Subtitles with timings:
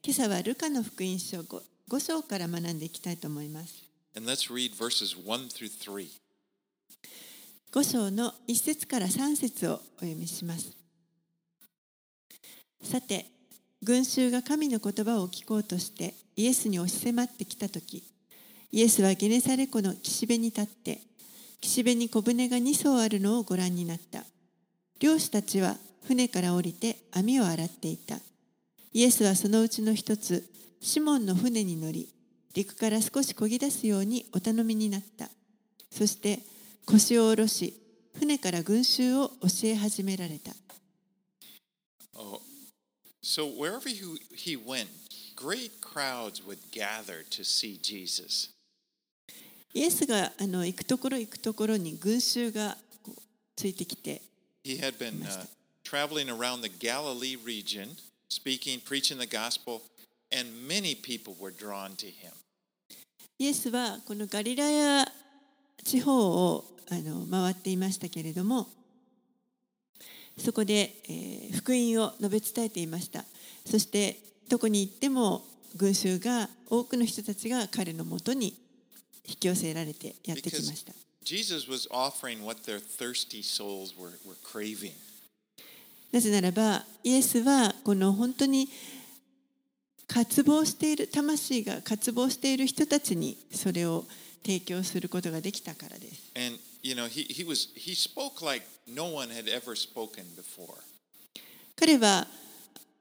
[0.00, 3.82] 今朝はルカの福音書 5, 5章から学んでいきたいと思います。
[4.16, 6.08] And let's read verses 1 through 3.
[7.72, 10.76] 5章の1節から3節をお読みします。
[12.82, 13.26] さて、
[13.82, 18.04] 群衆が神の言葉を聞こうとしてイエスに押し迫ってきたとき、
[18.70, 21.00] イエスはゲネサレ湖の岸辺に立って、
[21.60, 24.24] 岸辺に小舟が2艘あるのをご覧になった。
[25.00, 25.76] 漁師たちは
[26.06, 28.18] 船から降りて網を洗っていた。
[28.92, 30.48] イエスはそのうちの一つ、
[30.80, 32.08] シモンの船に乗り、
[32.54, 35.28] 陸から少し漕ぎ出すようにお頼みになった。
[35.90, 36.40] そして、
[36.86, 37.74] 腰を下ろし、
[38.18, 40.52] 船から群衆を教え始められた。
[42.14, 42.40] Oh.
[43.22, 44.88] So wherever he went,
[45.36, 48.50] great crowds would gather to see Jesus.
[49.74, 52.76] イエスがあの行くところ行くところに群衆が
[53.54, 54.22] ついてきて
[54.64, 55.46] He had been、uh,
[55.84, 57.96] traveling around the Galilee region,
[58.28, 59.82] speaking, preaching the gospel,
[60.32, 62.32] and many people were drawn to him.
[63.40, 65.06] イエスはこのガリラヤ
[65.84, 68.66] 地方をあの回っていましたけれども
[70.36, 73.24] そこで、えー、福音を述べ伝えていました
[73.64, 75.44] そしてどこに行っても
[75.76, 78.54] 群衆が多くの人たちが彼のもとに
[79.24, 80.92] 引き寄せられてやってきました
[81.24, 84.94] Jesus was offering what their thirsty souls were, were craving.
[86.12, 88.68] なぜならばイエスはこの本当に
[90.06, 94.04] 渇望している魂が渇望している人たちにそれを
[94.44, 96.32] 提供することができたからです。
[96.34, 100.74] And you know, he, he was he spoke like no one had ever spoken before.
[101.76, 102.26] 彼は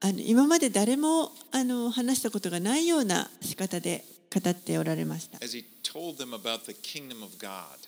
[0.02, 5.38] あの今まで誰もあの話したことがないような仕方で語っておられました。
[5.38, 7.87] As he told them about the kingdom of God.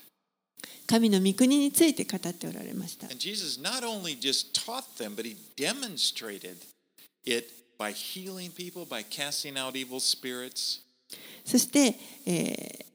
[0.87, 3.05] 神の御国について語っておられました。
[3.07, 6.57] And Jesus not only just taught them, but he demonstrated
[7.25, 10.81] it by healing people, by casting out evil spirits.
[11.45, 12.85] そして、えー、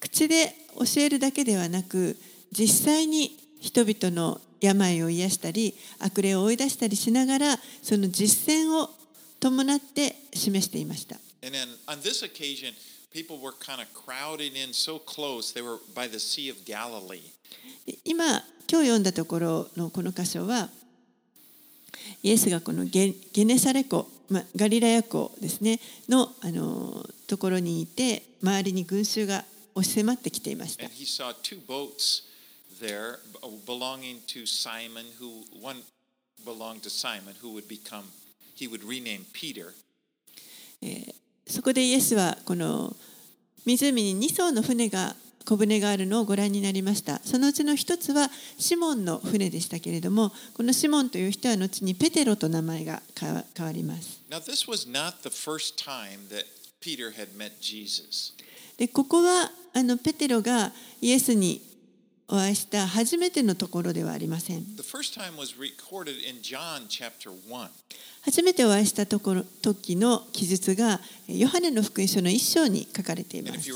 [0.00, 2.16] 口で教えるだけではなく
[2.52, 8.90] 実際に人々の病を癒したり悪霊を追い出したりしながらその実践を
[9.40, 11.16] 伴って示していました。
[18.04, 18.26] 今、
[18.70, 20.68] 今日読んだところのこの箇所は、
[22.22, 29.44] イエスがこのゲゲネサレ湖、まあ、ガリラヤ湖ですね、のあのところにいて、周りに群衆が
[29.74, 30.86] 押し迫ってきていました。
[32.78, 33.20] there
[33.64, 35.80] belonging to Simon, who one
[36.44, 38.04] belonged to Simon, who would become,
[38.54, 39.72] he would rename Peter.
[41.46, 42.96] そこでイエスはこの
[43.64, 45.14] 湖に2艘の船が
[45.46, 47.20] 小舟があるのをご覧になりました。
[47.24, 54.20] そのうちの一つはシモンの船でしたけれども、このシモンという人は後にペテロと名前が変わります。
[58.76, 61.62] でここはあのペテロがイエスに
[62.28, 64.64] お会いした初めてのところではありません。
[68.22, 73.70] 初めてお会いしたところ時の記述がヨハネの福音書の一章に書かれています。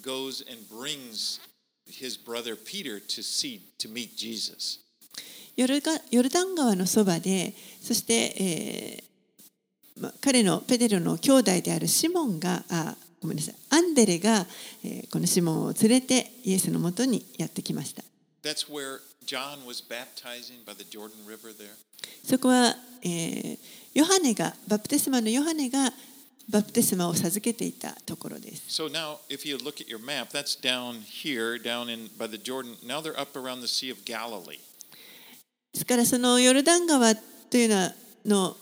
[0.00, 1.40] goes and brings
[1.86, 4.80] his brother Peter to see to meet Jesus.
[5.56, 7.52] ヨルダン川のそばで
[7.82, 9.07] そして、えーま、
[10.20, 14.46] 彼のペテロの兄弟であるシモンがあごめんなさいアンデレが、
[14.84, 18.02] えー、このシモンを連れてイエスのもとにやってきました。
[22.24, 23.58] そこは、えー、
[23.94, 25.92] ヨハネがバプテスマのヨハネが
[26.48, 28.82] バプテスマを授けていたところです。
[28.82, 32.76] So now, if you look at your map, that's down here, down in by the Jordan.
[32.86, 34.58] Now they're up around the Sea of Galilee.
[35.74, 37.92] ですからそのヨルダン川というの
[38.24, 38.56] の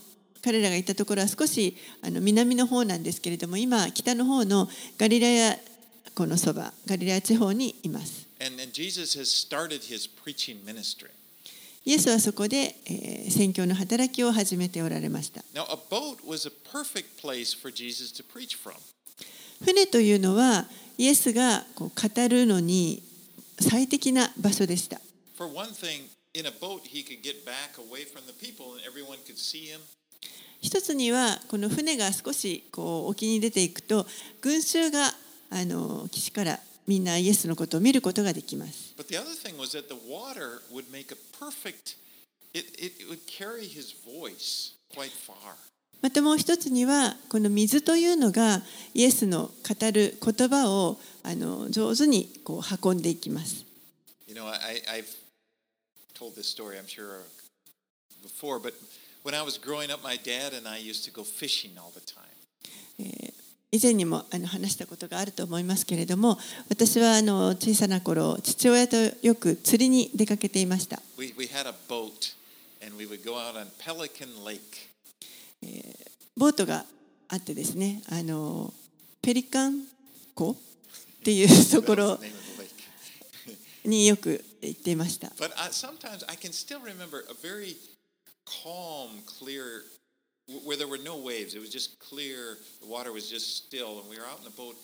[0.47, 5.57] 彼らがいたところは少しあの南の方なんですけれども今北の方のガリラヤ
[6.15, 8.29] 湖のそばガリラヤ地方にいます。
[11.85, 15.43] イエスはそこで、えー、宣教の働きを始めておられました。
[19.65, 20.67] 船というのは
[20.97, 23.03] イエスがこう語るのに
[23.59, 25.01] 最適な場所でした。
[25.37, 26.05] For one thing,
[26.35, 29.67] in a boat he could get back away from the people and everyone could see
[29.67, 29.81] him.
[30.67, 34.05] 一つにはこの船が少しこう沖に出ていくと
[34.41, 35.13] 群衆が
[35.49, 36.59] あの岸から
[36.89, 38.97] みんなイエスのことを見ることができます。
[46.03, 48.61] またもう一つにはこの水というのが
[48.93, 53.65] イエスの語る言葉をあの上手にこう運んでいきます。
[54.27, 54.83] You know, I,
[59.27, 62.01] When I was growing up, my dad and I used to go fishing all the
[62.01, 62.23] time.
[63.73, 66.39] 以前にもあの話したことがあると思いますけれども、
[66.69, 71.03] 私はあの小さな頃、父親とよく釣りに出かけていました。
[76.37, 76.85] ボートが
[77.27, 78.73] あってですね、あの
[79.23, 79.87] ペリカン
[80.37, 80.57] 湖っ
[81.25, 82.21] ていうところ
[83.85, 85.33] によく行っていました。
[88.47, 89.83] Calm, clear,
[90.65, 91.55] where there were no waves.
[91.55, 92.57] It was just clear.
[92.81, 94.77] The water was just still, and we were out in the boat,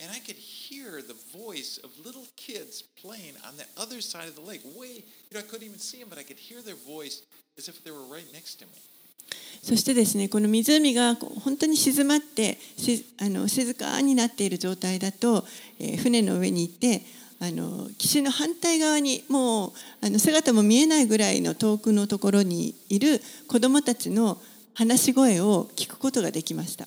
[0.00, 4.34] and I could hear the voice of little kids playing on the other side of
[4.34, 4.62] the lake.
[4.76, 7.22] Way, you know, I couldn't even see them, but I could hear their voice
[7.56, 8.80] as if they were right next to me.
[9.62, 12.58] そしてですねこの湖が本当に静まって
[13.18, 15.46] あの静かになっている状態だと、
[15.80, 17.00] えー船の上に行って
[17.40, 24.38] あの岸の反対側にもうあの姿も見えないぐらいの遠くのところにいる子どもたちの
[24.74, 26.86] 話し声を聞くことができました。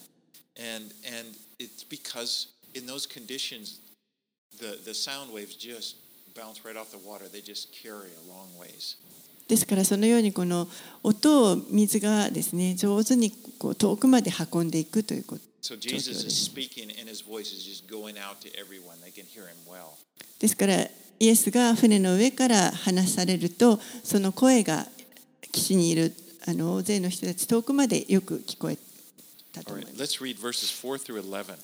[9.48, 10.68] ですからそのようにこの
[11.04, 15.42] 音を水がですね上手にこう遠くまで運んでいくということ。
[15.68, 16.50] So Jesus で is す。
[16.50, 19.02] speaking, and his voice is just going out to everyone.
[19.04, 19.98] They can hear him well.
[20.40, 20.76] ですから
[21.20, 24.86] イエスが船の上から話されるとその声が
[25.52, 26.14] 岸にいる
[26.48, 28.78] あの大勢の人たち遠くまでよく聞こえ
[29.52, 30.18] たと All 思い right, ます。
[30.18, 31.34] let's read verses 4 through 11.
[31.34, 31.56] は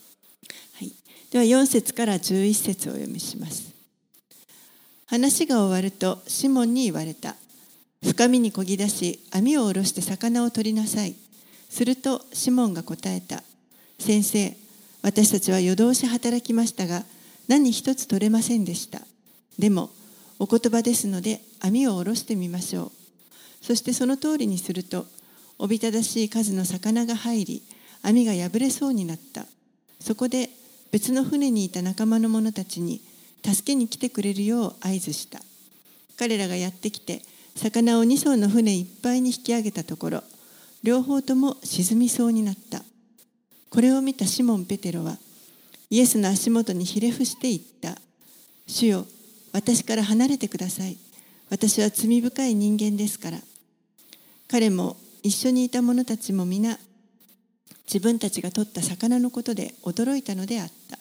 [0.81, 0.91] い、
[1.31, 3.71] では4節から11節をお読みします。
[5.05, 7.37] 話が終わるとシモンに言われた。
[8.03, 11.15] 深みにこぎ出し網を下ろして魚を取りなさい。
[11.69, 13.43] するとシモンが答えた。
[13.99, 14.55] 先生、
[15.01, 17.03] 私たちは夜通し働きましたが
[17.47, 19.01] 何一つ取れませんでした。
[19.59, 19.89] でも
[20.39, 22.91] お言葉ですので網を下ろしてみましょう。
[23.61, 25.05] そしてその通りにすると
[25.59, 27.63] おびただしい数の魚が入り
[28.01, 29.45] 網が破れそうになった。
[29.99, 30.49] そこで
[30.91, 33.01] 別の船にいた仲間の者たちに
[33.45, 35.39] 助けに来てくれるよう合図した。
[36.17, 37.21] 彼らがやってきて
[37.55, 40.23] 魚を2艘の船いっぱいに引き上げたところ
[40.81, 42.83] 両方とも沈みそうになった。
[43.73, 45.17] これを見たシモン・ペテロは
[45.89, 47.99] イエスの足元にひれ伏して言った。
[48.67, 49.07] 主よ、
[49.51, 50.95] 私から離れてください。
[51.49, 53.39] 私は罪深い人間ですから。
[54.47, 56.77] 彼も一緒にいた者たちも皆
[57.87, 60.99] 自分たちが取った魚のことで驚いたのであった。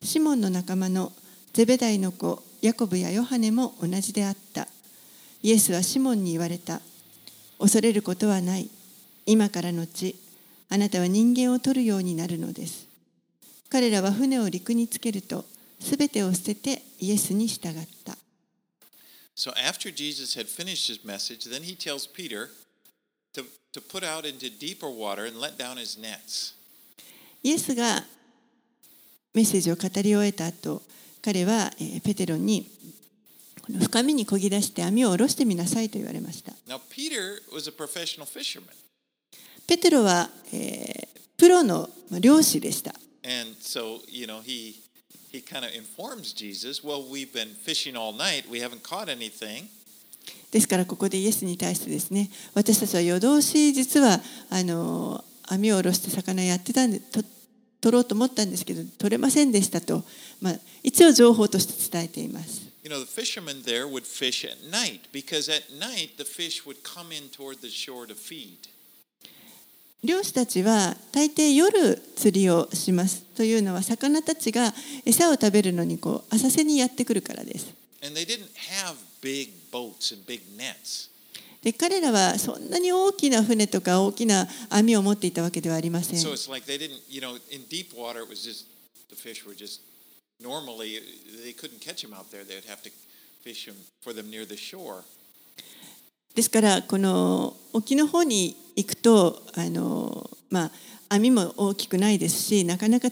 [0.00, 1.12] シモンの仲間の
[1.52, 4.68] ゼベダイの子ヤコブやヨハネも同じであった。
[5.42, 6.82] イエスはシモンに言われた。
[7.58, 8.70] 恐れることはない。
[9.26, 10.14] 今からのち、
[10.72, 12.86] あなたは人間を取るようになるのです。
[13.68, 15.44] 彼らは船を陸につけると、
[15.80, 17.72] すべてを捨ててイエスに従っ
[18.04, 18.16] た。
[19.34, 22.50] So after Jesus had finished his message, then he tells Peter
[23.34, 26.54] to, to put out into deeper water and let down his nets.
[27.42, 28.04] イエスが
[29.34, 30.82] メッセージを語り終えた後、
[31.20, 32.70] 彼はえーペテロに
[33.62, 36.52] この深みにこぎ出して網を下ろしてみなさいと言われました。
[36.68, 38.68] Now, Peter was a professional fisherman.
[39.70, 41.88] ペテロは、えー、プロの
[42.18, 42.92] 漁師でした。
[50.50, 57.24] ですからここでイエスに対してですね、私たちは夜通し実はあの網を下ろして魚やってたんで取,
[57.80, 60.02] 取ろうと思ったんですけど取れませんでしたと、
[60.40, 62.62] まあ、一応情報として伝えています。
[70.02, 74.72] 漁師たちは大抵夜釣りをしますというのは魚たちが
[75.04, 77.74] 餌を食べるのにこう浅瀬にやってくるからです。
[81.62, 86.18] で彼らはそんなに大きな船とか大きな網を持っていたわけではありません。
[96.34, 100.70] ですからこの沖の方に行くとあの、まあ、
[101.08, 103.08] 網も大きくないですしなかなか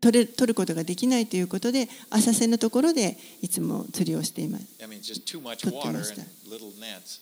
[0.00, 4.64] 取れ取ることができないということで浅瀬のところでいつも釣りをしています。
[4.80, 5.98] I mean, just too much water and
[6.48, 7.20] little nets.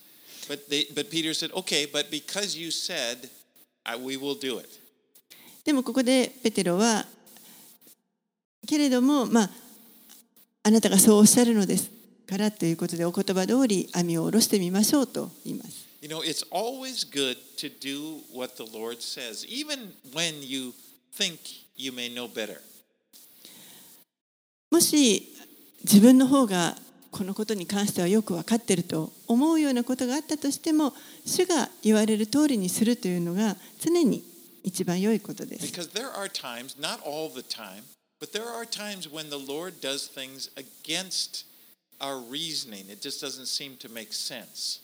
[0.49, 3.29] But, they, but Peter said, okay, but because you said,
[3.85, 4.69] I, we will do it.
[5.65, 7.05] でもここでペテロは
[8.67, 9.51] けれどもまあ
[10.63, 11.91] あなたがそうおっしゃるのです
[12.29, 15.89] からということでお言葉通り網を下ろしてみましょうと言います。
[16.03, 20.75] You know, it's always good to do what the Lord says, even when you
[21.17, 21.39] think
[21.75, 22.61] you may know better.
[24.71, 25.35] もし
[25.83, 26.77] 自分の方が
[27.11, 30.93] このことに関してはよく分かっていると思うようなことがあったとしても
[31.25, 34.23] 主が言われる通りにするというのが常に
[34.63, 35.65] 一番良いことです。
[35.65, 37.85] Because there are times, not all the time,
[38.21, 41.47] but there are times when the Lord does things against
[42.01, 42.89] our reasoning.
[42.91, 44.81] It just doesn't seem to make sense.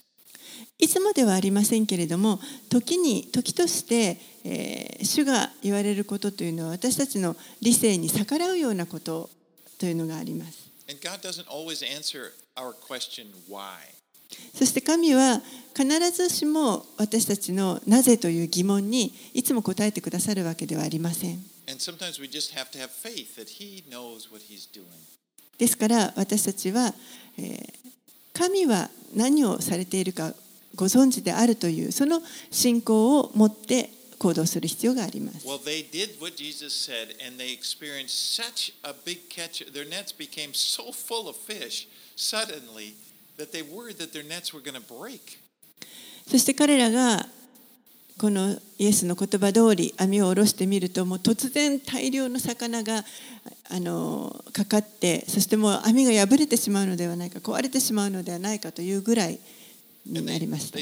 [0.77, 9.29] いつもではありませんけれども時に時として、えー主が言われることというのは私たちの理性に逆らうようなこと
[9.79, 10.69] というのがあります。
[10.89, 13.75] And God doesn't always answer our question, why?
[14.53, 15.41] そして神は
[15.75, 21.43] 必ずしも私たちのなぜという疑問にいつも答えてくださるわけではありません。
[21.67, 24.85] And sometimes we just have to have faith that He knows what He's doing.
[25.57, 26.93] ですから私たちは、
[27.37, 27.85] えー
[28.35, 30.33] 神は何をされているか
[30.75, 32.21] ご存知であるというその
[32.51, 35.47] 信仰を持って行動する必要があります。
[35.47, 39.65] Well, they did what Jesus said, and they experienced such a big catch.
[39.71, 42.95] Their nets became so full of fish suddenly
[43.37, 45.39] that they worried that their nets were going to break.
[46.27, 47.25] そして彼らが
[48.17, 53.03] このイエスの言葉通り網を下ろしてみるともう突然大量の魚が
[53.69, 59.39] あのかかってそしてもう網が破れてしまうのではないか壊れてしまうのではないかというぐらい
[60.05, 60.77] になりました.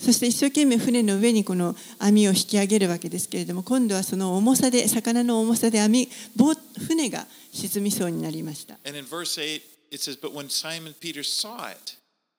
[0.00, 8.78] そして一生懸命船の上にこの網を引き上げるわけですけれども今度はその重さで魚の重さで網ボ船が沈みそうになりました。
[8.86, 9.60] And in verse 8,
[9.91, 11.95] it says, But when Simon Peter saw it,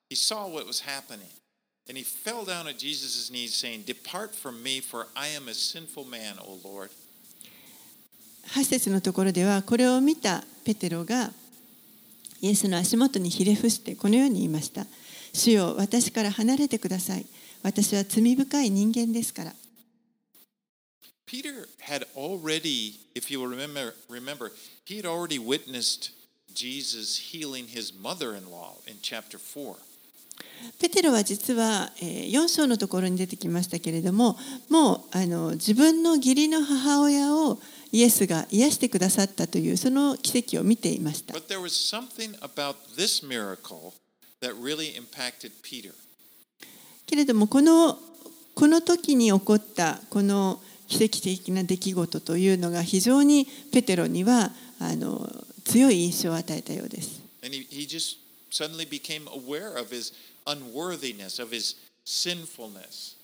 [0.09, 1.29] he saw what was happening.
[1.87, 5.53] And he fell down at Jesus' knees, saying, Depart from me, for I am a
[5.53, 6.91] sinful man, O Lord.
[8.53, 11.31] 8節のところではこれを見たペテロが
[12.41, 14.87] イエスの足元にひれ伏してこのように言いました「
[15.33, 17.27] 主よ私から離れてください
[17.61, 19.53] 私は罪深い人間ですから」
[21.27, 24.51] Peter had already, if you will remember, remember,
[24.83, 26.09] he had already witnessed
[26.54, 29.76] Jesus healing his mother-in-law in chapter 4.
[30.80, 34.36] ペテロは実はえー4章のところに出てきましたけれども
[34.68, 37.58] もうあの自分の義理の母親を
[37.92, 43.92] イエスが癒してくださったというその奇跡を見ていました But there was something about this miracle
[44.40, 45.92] that really impacted Peter.
[47.06, 47.98] けれどもこの
[48.54, 55.28] この時に起こったこの奇跡的な出来事というのが非常にペテロにはあの
[55.64, 57.20] 強い印象を与えたようです。
[57.42, 58.18] And he, he just
[58.50, 60.12] suddenly became aware of his
[60.46, 63.16] unworthiness, of his sinfulness.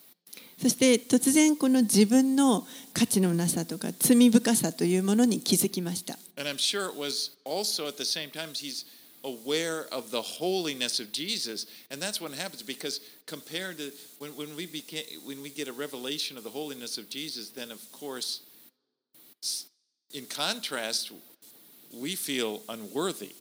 [0.61, 6.19] そして突然この自分の価値のなさとか罪深さというものに気づきました。
[6.37, 8.85] And I'm sure it was also at the same time he's
[9.23, 11.67] aware of the holiness of Jesus.
[11.91, 15.73] And that's what happens because compared to when, when we became when we get a
[15.73, 18.41] revelation of the holiness of Jesus, then of course
[20.13, 21.13] in contrast,
[21.93, 23.35] we feel unworthy.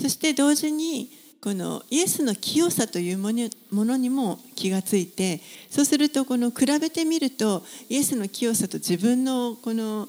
[0.00, 1.10] そして同時に
[1.42, 5.40] このイエスの清さというものにも気がついて
[5.70, 10.08] そうするとこの比べてみるとイエスの清さと自分のこの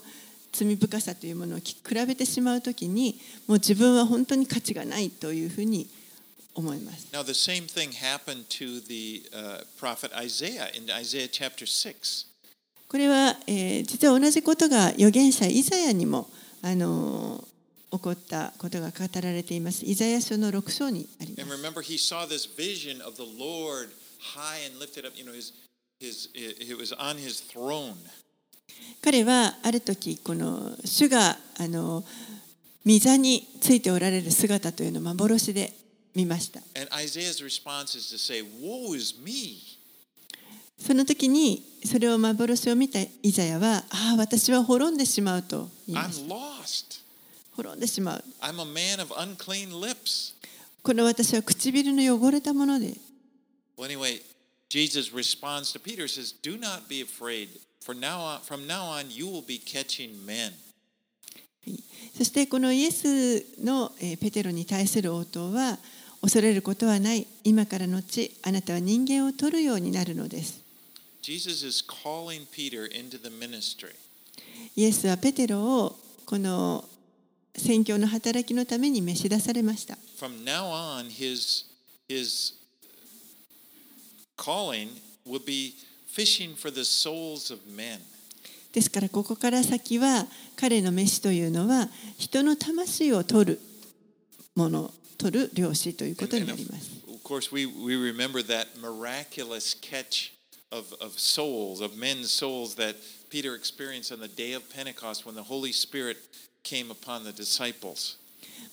[0.52, 5.88] 罪深さというものをき比べてしまうときにもう自分は本当に価値がないというふうに
[6.54, 7.08] 思います。
[7.12, 12.26] Now the same thing happened to the uh, prophet Isaiah in Isaiah chapter 6.
[12.86, 16.28] これは、えー実は同じことが預言者イザヤにも
[16.66, 17.44] あの
[17.92, 19.84] 起こったことが語られています。
[19.84, 21.50] イザヤ書の6章にあります。
[29.02, 32.02] 彼はある時この主があの
[32.86, 35.74] 御座についておられる姿というのを幻で
[36.14, 36.60] 見ました。
[40.78, 46.24] その時にそれを幻を見たイザヤは、ああ、私は滅んでしまうと言いまし。
[46.64, 47.00] I'm lost.
[47.56, 48.24] 滅んでしまう。
[48.40, 50.34] I'm a man of unclean lips.
[50.82, 52.94] この私は唇の汚れたもので、
[53.76, 54.22] Well, anyway,
[54.68, 57.60] Jesus responds to Peter, says, Do not be afraid.
[57.80, 60.52] For now on, from now on, you will be catching men.
[62.16, 65.78] そしてこのイエスのえーペテロに対する応答は、
[66.20, 67.26] 恐れることはない。
[67.44, 70.60] 今からのち、あなたは人間を取るようになるのです。
[71.22, 73.94] Jesus is calling Peter into the ministry.
[74.76, 76.84] イエスはペテロをこの
[77.56, 79.96] 宣教の働きのために召し出されました。
[88.72, 90.26] ですからここから先は
[90.56, 91.88] 彼の召しというのは
[92.18, 93.60] 人の魂を取る
[94.56, 96.90] もの取る漁師ということになります。
[103.34, 106.18] Peter experienced on the day of Pentecost when the Holy Spirit
[106.62, 108.16] came upon the disciples.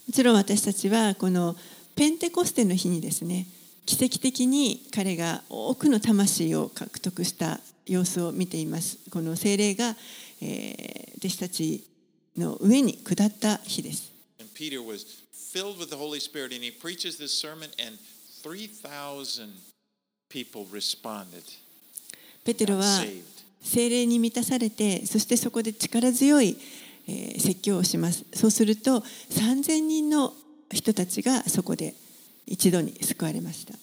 [0.06, 1.56] もちろん私たちはこの
[1.96, 3.48] ペンテコステの日にですね
[3.88, 9.96] 奇跡的に彼が多くの魂を獲得した様子を見ていますこの精霊が、
[10.42, 11.84] えー弟子たち
[12.36, 17.98] の上に下った日です And Peter was filled with the Holy Spirit and he preaches this sermon and
[18.44, 19.50] 3,000
[20.30, 21.44] people responded.
[22.44, 23.02] ペテロは.
[23.62, 26.58] 精霊に満たされてそしてそこで力強い、
[27.08, 29.00] えー説教をしますそうすると
[29.30, 30.34] 3000人の
[30.72, 31.94] 人たちがそこで
[32.46, 33.74] 一度に救われました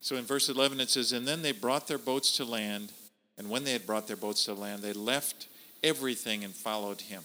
[0.00, 2.92] So in verse 11 it says, And then they brought their boats to land,
[3.38, 5.48] and when they had brought their boats to land, they left
[5.82, 7.22] everything and followed him.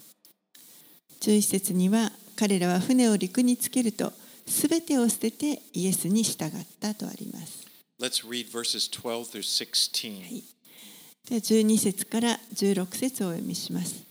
[1.19, 4.13] 11節には彼らは船を陸につけると
[4.45, 7.67] 全てを捨ててイエスに従ったとあります
[7.99, 10.43] Let's read verses 12 through 16.
[11.27, 14.03] で12節から16節をお読みします。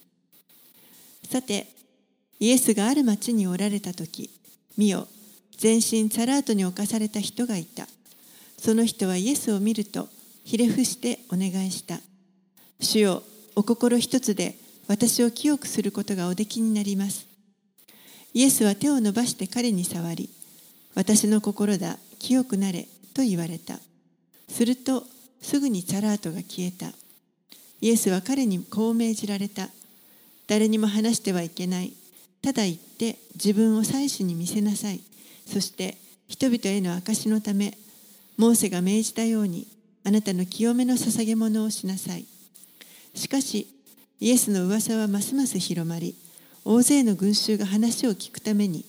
[1.31, 1.67] さて
[2.41, 4.31] イエスがある町におられた時
[4.77, 5.09] 見よ
[5.57, 7.87] 全身サラートに侵された人がいた。
[8.59, 10.09] その人はイエスを見ると
[10.45, 12.01] ひれ伏してお願いした。
[12.81, 13.23] 主よ
[13.57, 14.55] お心一つで
[14.87, 17.27] 私を清くすることがおできになります。
[18.35, 20.31] イエスは手を伸ばして彼に触り
[20.95, 23.79] 私の心だ清くなれと言われた。
[24.49, 25.05] すると
[25.41, 26.93] すぐにサラートが消えた。
[27.81, 29.69] イエスは彼にこう命じられた。
[30.47, 31.93] 誰にも話してはいけない。
[32.43, 35.01] ただ言って自分を祭司に見せなさい。
[35.47, 35.97] そして
[36.29, 37.77] 人々への証のため
[38.37, 39.67] モーセが命じたように
[40.05, 42.25] あなたの清めの捧げ物をしなさい。
[43.15, 43.67] しかし
[44.21, 46.15] イエスの噂はますます広まり
[46.65, 48.85] 大勢の群衆が話を聞くために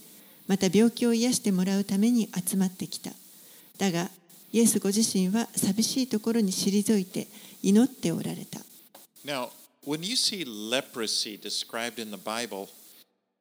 [0.48, 3.12] また病気を癒してもらうために集まってきた。
[3.78, 4.10] だが
[4.52, 7.28] イエスご自身は寂しいところに退いて
[7.62, 8.60] 祈っておられた
[9.26, 9.50] Now,
[9.86, 12.70] when you see leprosy described in the Bible,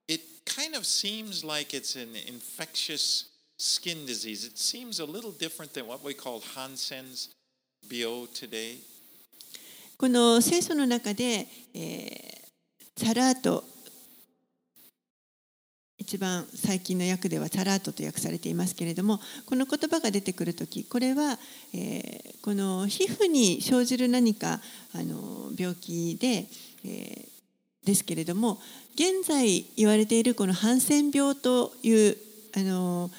[0.08, 4.44] it kind of seems like it's an infectious skin disease.
[4.44, 7.30] It seems a little different than what we call Hansen's
[7.88, 8.78] BO today.
[9.96, 12.38] この聖書の中で、えー
[12.98, 13.62] サラート
[16.08, 21.38] 一番最近の訳ではサラートと訳されていますけれどもこの言葉が出てくる時これは、
[21.74, 24.60] えーこの皮膚に生じる何か
[24.94, 26.46] あの病気で、
[26.86, 27.28] えー
[27.84, 28.58] ですけれども
[28.94, 32.16] 現在言われているこのハンセン病という
[32.56, 33.10] あの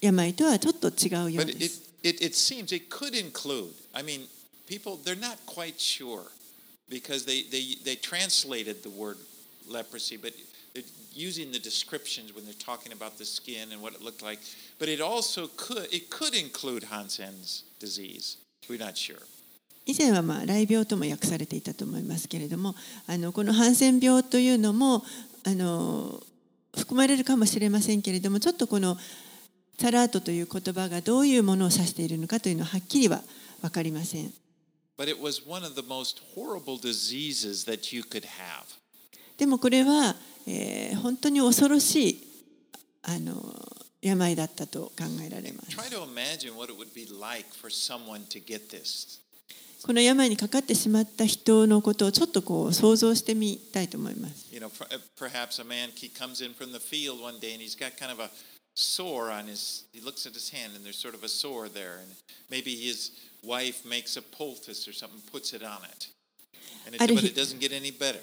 [0.00, 1.82] 病とはちょっと違うよう But で it, す。
[2.02, 4.26] it, it seems it could include, I mean,
[4.66, 6.24] people, they're not quite sure
[6.88, 9.18] because they, they, they translated the word
[9.68, 10.32] leprosy, but
[11.14, 14.38] using the descriptions when they're talking about the skin and what it looked like.
[14.78, 18.38] But it also could, it could include Hansen's disease.
[18.68, 19.22] We're not sure.
[19.86, 22.74] 以前はまあ雷病とも訳されていたと思いますけれども
[23.06, 25.02] あのこのハンセン病というのも
[25.44, 26.22] あの
[26.76, 28.98] 含まれるかもしれませんけれどもちょっとこの
[29.80, 33.22] サラートという言葉がどういうものを指しているのかというのははっきりは
[33.62, 34.30] 分かりません
[34.98, 38.66] But it was one of the most horrible diseases that you could have.
[39.38, 40.14] でもこれは、
[40.46, 42.28] えー本当に恐ろしい
[43.02, 43.54] あの
[44.02, 45.76] 病だったと考えられます.
[49.82, 57.52] この病にかかってしまった人のことをちょっとこう想像してみたいと思います You know, per- uh, perhaps a man he comes in from the field one day
[57.54, 58.28] and he's got kind of a
[58.74, 59.84] sore on his.
[59.92, 62.10] He looks at his hand and there's sort of a sore there, and
[62.50, 63.12] maybe his
[63.44, 66.08] wife makes a poultice or something, puts it on it,
[66.86, 68.18] and it, but it doesn't get any better.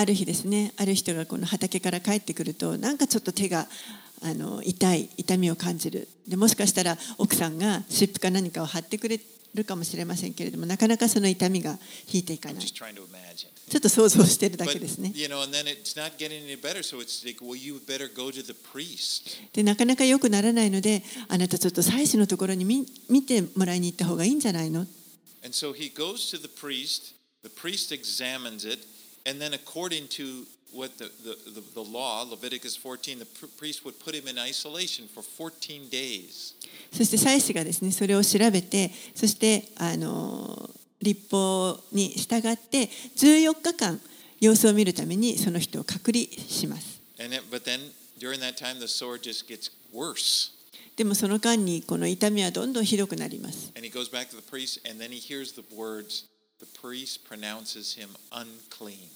[0.00, 3.66] ある日ですねある人がこの畑から帰ってくるとなんかちょっと手が
[4.22, 9.18] あの痛い痛みを感じるでもしかしたら奥さんが湿布か何かを貼ってくれ
[9.54, 11.78] るかもしれませんけれどもなかなかその痛みが
[12.12, 15.10] 引いていかない.ちょっと想像してるだけですね.
[19.52, 27.14] でなかなか良くならないのであなたちょっと祭司のところに見見てもらいに行った方がいいんじゃないの？And so he goes to the priest.
[27.42, 28.84] The priest examines it,
[29.28, 33.84] and then according to what the, the, the, the law, Leviticus 14, the pr- priest
[33.84, 36.54] would put him in isolation for 14 days.
[36.92, 40.70] そして祭司がですねそれを調べてそしてあの
[41.02, 44.00] 立法に従って14日間
[44.40, 47.80] 様子を見るためにその人を隔離します And it, but then
[48.18, 50.52] during that time, the sore just gets worse.
[50.96, 56.26] でもその間にこの痛みはどんどんひどくなります And he goes back to the priest, and then he hears the words,
[56.58, 59.08] the priest pronounces him unclean.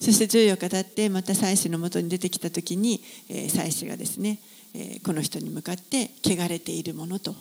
[0.00, 3.02] そして十四日経ってまた祭司のもとに出てきたときに
[3.48, 4.40] 祭司がですね
[5.04, 7.34] この人に向かって汚れているものと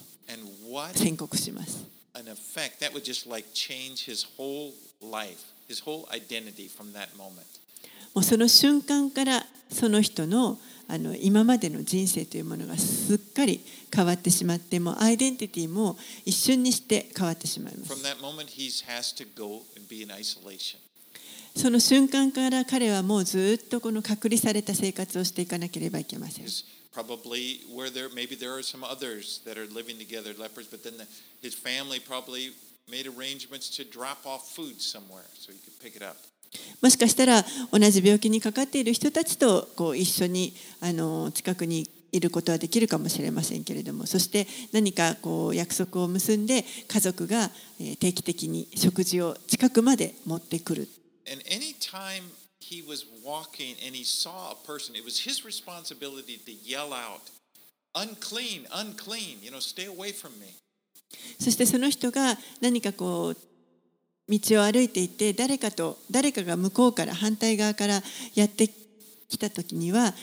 [0.95, 1.85] 宣告します。
[8.13, 13.61] もうその瞬間からその人の,あの今までの人生というものがすっかり
[13.93, 17.93] 変わってしまってもアイデンティティも一瞬にして変わってしまいます。
[21.55, 26.45] その瞬間から彼はもうずっとこの隔離された生活をしていかなければいけません
[26.93, 30.97] probably where there maybe there are some others that are living together, lepers, but then
[30.97, 31.07] the,
[31.41, 32.51] his family probably
[32.89, 36.17] made arrangements to drop off food somewhere so he could pick it up.
[36.81, 50.89] もしかしたら同じ病気にかかっている人たちとこう一緒にあの近くにいることはできるかもしれませんけれどもそして何かこう約束を結んで家族がえー定期的に食事を近くまで持ってくる
[51.31, 52.23] And any time
[52.59, 57.31] he was walking and he saw a person, it was his responsibility to yell out,
[57.95, 60.57] unclean, unclean, you know, stay away from me.
[61.39, 63.37] そしてその人が何かこう
[64.29, 68.01] 道を歩いていて誰かと誰かが向こうから反対側から
[68.35, 68.69] やって
[69.27, 70.13] きた時には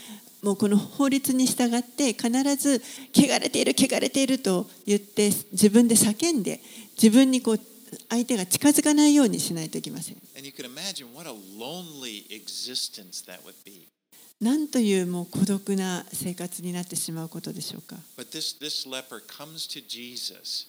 [0.42, 2.82] もうこの法律に従って必ず
[3.14, 6.60] 「汚れている汚れている」と言って自分で叫んで
[7.00, 7.60] 自分にこう
[8.08, 10.16] 相手が近づかないようにしないといけません。
[14.40, 17.96] なんというもう孤独な生活になってしまうことでしょうか。
[18.16, 20.68] But this, this leper comes to Jesus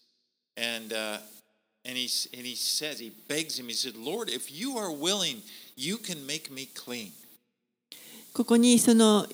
[0.58, 1.20] and, uh,
[1.86, 5.44] and, he, and he says, he begs him, he said, Lord, if you are willing,
[5.76, 7.12] you can make me clean.
[8.34, 9.28] ここにその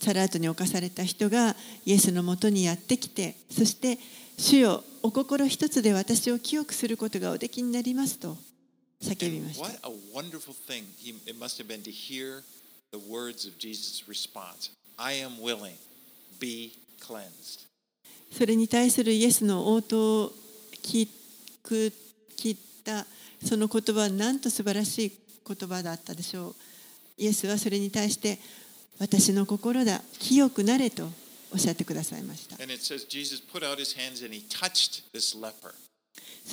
[0.00, 3.98] サラートに侵された人がイエスのもとにやってきてそして
[4.38, 8.36] 「主よお心一つで私を清くすることがおできになります」と
[9.02, 9.68] 叫びました。
[12.90, 14.70] The words of Jesus' response.
[14.96, 15.74] I am willing,
[16.40, 17.66] be cleansed.
[18.32, 20.32] それに対するイエスの応答を
[20.82, 21.06] 聞
[21.62, 21.92] く
[22.36, 23.06] 聞いた
[23.44, 25.12] その言葉はなんと素晴らしい
[25.46, 26.54] 言葉だったでしょう。
[27.18, 28.38] イエスはそれに対して
[28.98, 31.08] 「私の心だ、清くなれと
[31.52, 32.56] おっしゃってくださいました。
[32.56, 32.62] そ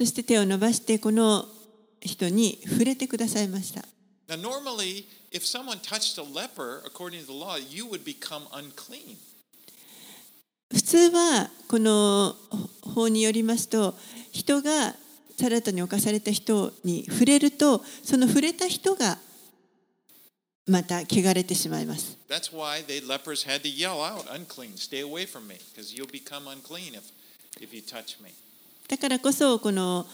[0.06, 1.48] して手を伸ばして、この
[2.02, 3.84] 人に触れてくださいました。
[10.74, 12.36] 普通は、この
[12.82, 13.96] 法によりますと、
[14.32, 14.96] 人が
[15.38, 19.18] 新たに犯された人に触れると、その触れた人が
[20.68, 22.18] また汚れてしまいます。
[28.88, 30.08] だからこそこの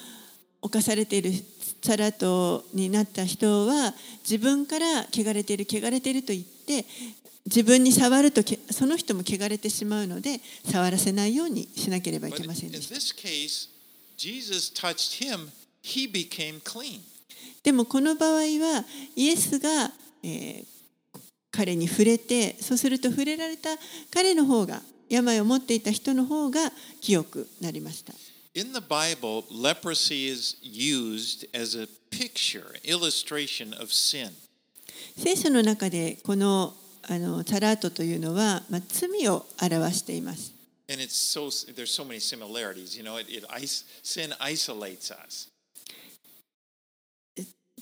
[0.61, 1.31] 犯されている
[1.81, 6.85] サラトになった人は自分から汚れている汚れていると言って
[7.45, 12.77] 自分に触るとその人も汚れてしまうので触らせないようにしなければいけませんで。
[17.71, 18.85] もこの場合は
[19.15, 19.91] イエスが
[20.23, 20.65] えー
[21.51, 23.69] 彼に触れてそうすると触れられた
[24.12, 28.13] 彼の方が病を持っていた人の方が清くなりました
[28.53, 34.31] In the Bible, leprosy is used as a picture, illustration of sin.
[35.17, 40.53] 聖書の中でこのあのタラートというのは、まあ、罪を表しています
[40.89, 42.97] And it's so there's so many similarities.
[42.97, 43.45] You know, it, it
[44.03, 45.50] sin isolates us.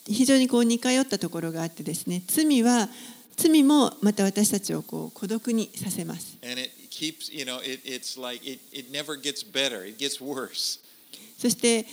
[0.10, 2.90] 非常にこう似通ったところがあってですね罪は
[3.38, 6.38] 罪もまた私たちをこう孤独にさせます。
[11.38, 11.86] そして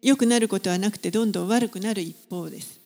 [0.00, 2.80] 良くなることはなくてどんどん悪くなる一方です。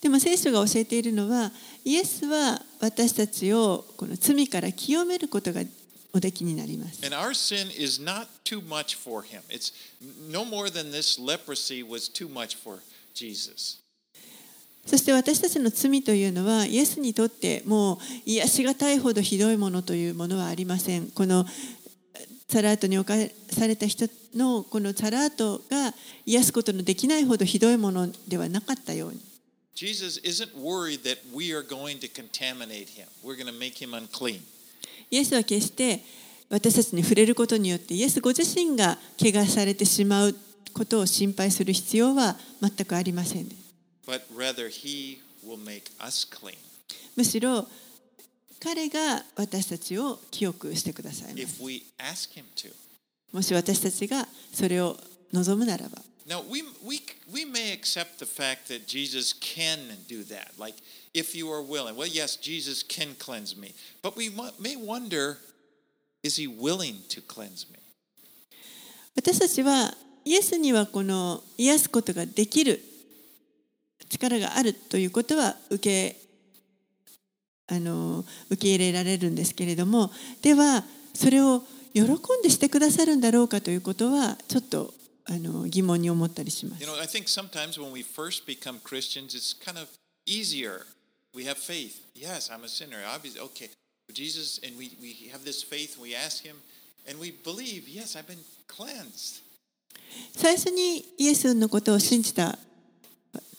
[0.00, 1.50] でも、聖書が教えているのは
[1.84, 3.66] イエスは私たち teaches
[5.40, 5.68] is that
[6.12, 7.00] おできになります。
[14.86, 21.10] そして私たちの罪というのは、イエスにとってもう癒しがたいほどひどいものというものはありません。
[21.10, 21.44] この
[22.48, 25.92] サラートに侵された人のこのサラートが
[26.24, 29.20] 癒すことのできないほどひどいものではなかったように。
[29.74, 33.06] Jesus isn't worried that we are going to contaminate him.
[33.22, 34.40] We're going to make him unclean.
[35.10, 36.02] イエスは決して
[36.50, 40.34] 私たちに触れることによってイエスご自身が怪我されてしまう
[40.72, 43.48] ことを心配する必要は全くありません。
[47.16, 47.66] むしろ
[48.60, 51.34] 彼が私たちを清くしてください.
[53.32, 54.96] もし私たちがそれを
[55.32, 57.00] 望むならば Now, we, we,
[57.32, 60.50] we may accept the fact that Jesus can do that.
[60.58, 60.76] Like,
[61.14, 61.96] if you are willing.
[61.96, 63.74] Well, yes, Jesus can cleanse me.
[64.02, 65.38] But we may wonder
[66.22, 67.78] is he willing to cleanse me?
[69.16, 69.92] 私たちは
[70.24, 72.80] イエスにはこの癒すことができる
[74.08, 76.16] 力があるということは受け
[77.66, 80.10] あの受け入れられるんですけれども
[80.42, 84.94] ではそれを喜んでしてくださるんだろうかということはちょっと
[85.26, 86.88] あの疑問に思ったりします You。
[86.88, 89.88] know, I think sometimes when we first become Christians, it's kind of
[90.26, 90.86] easier.
[91.38, 92.02] We have faith.
[92.16, 92.96] Yes, I'm a sinner.
[93.14, 93.70] Obviously, okay.
[94.12, 96.56] Jesus, and we, we have this faith, we ask Him,
[97.06, 99.42] and we believe, yes, I've been cleansed.
[100.36, 102.58] 最初にイエスのことを信じた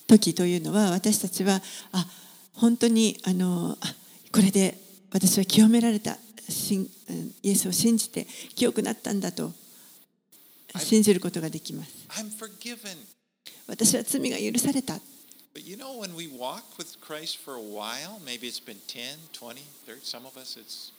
[0.07, 1.61] 時というのは私たちは
[1.93, 2.05] あ
[2.53, 3.95] 本当にあのあ
[4.33, 4.75] これで
[5.13, 6.17] 私は清められた
[7.43, 9.51] イエスを信じて清くなったんだと
[10.75, 12.97] 信じることができます I'm forgiven.
[13.67, 14.99] 私は罪が許された
[15.53, 19.17] But you know, when we walk with Christ for a while, maybe it's been 10,
[19.33, 20.91] 20, 30, some of us it's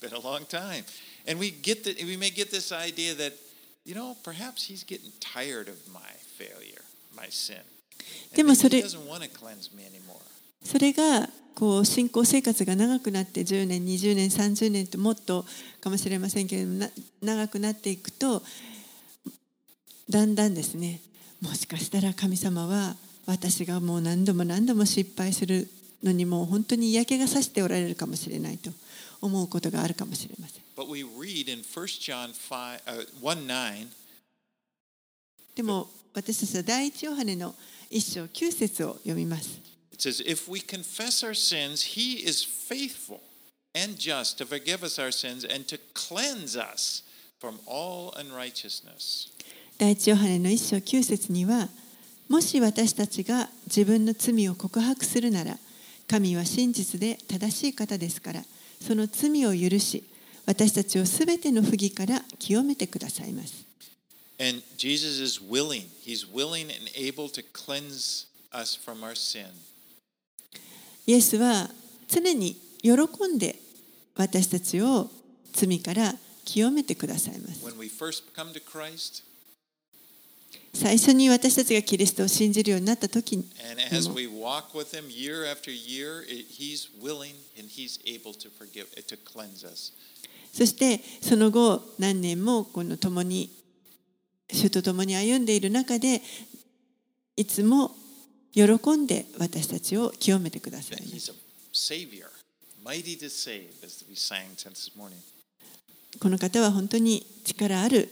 [0.00, 0.84] been a long time.
[1.26, 3.32] And we get the, we may get this idea that,
[3.84, 6.00] you know, perhaps he's getting tired of my
[6.36, 6.82] failure,
[7.16, 7.56] my sin.
[8.30, 10.20] And でも maybe そ he れ doesn't want to cleanse me anymore.
[10.62, 15.44] それがこう信仰生活が長くなって10年20年30年ともっと
[15.80, 16.90] かもしれませんけれどもな
[17.22, 18.42] 長くなっていくと
[20.08, 21.00] だんだんですね
[21.40, 22.94] もしかしたら神様は
[23.26, 25.68] 私がもう何度も何度も失敗する
[26.02, 28.70] のにもう本当に嫌気がさしておられるかもしれないと
[29.20, 33.86] 思うことがあるかもしれません But we read in 1 John 5, uh, 1 9,
[35.56, 37.54] でも私たちは第一ヨハネの
[37.90, 43.20] 一章9節を読みます it says, If we confess our sins, he is faithful
[43.74, 47.02] and just to forgive us our sins and to cleanse us
[47.38, 49.28] from all unrighteousness.
[49.78, 51.68] 第一ヨハネの一章9節には
[52.30, 55.56] もし私たちが自分の罪を告白するなら
[56.08, 58.42] 神は真実で正しい方ですから
[58.80, 60.04] その罪を許し
[60.46, 63.66] 私たちをすべての不義から清めてくださいます
[64.40, 65.84] And Jesus is willing.
[66.02, 69.48] He's willing and able to cleanse us from our sin.
[71.06, 71.68] イエスは
[72.08, 72.92] 常に喜
[73.26, 73.56] んで
[74.14, 75.10] 私たちを
[75.52, 76.14] 罪から
[76.44, 79.24] 清めてくださいます When we first come to Christ,
[80.72, 83.44] 最初に私たちがキリストを信じるようになった時に。
[90.52, 93.50] そしてその後何年もこの共に
[94.52, 96.22] 主と共に歩んでいる中で
[97.36, 97.92] いつも
[98.52, 98.64] 喜
[98.96, 101.02] んで私たちを清めてください
[106.20, 108.10] この方は本当に力ある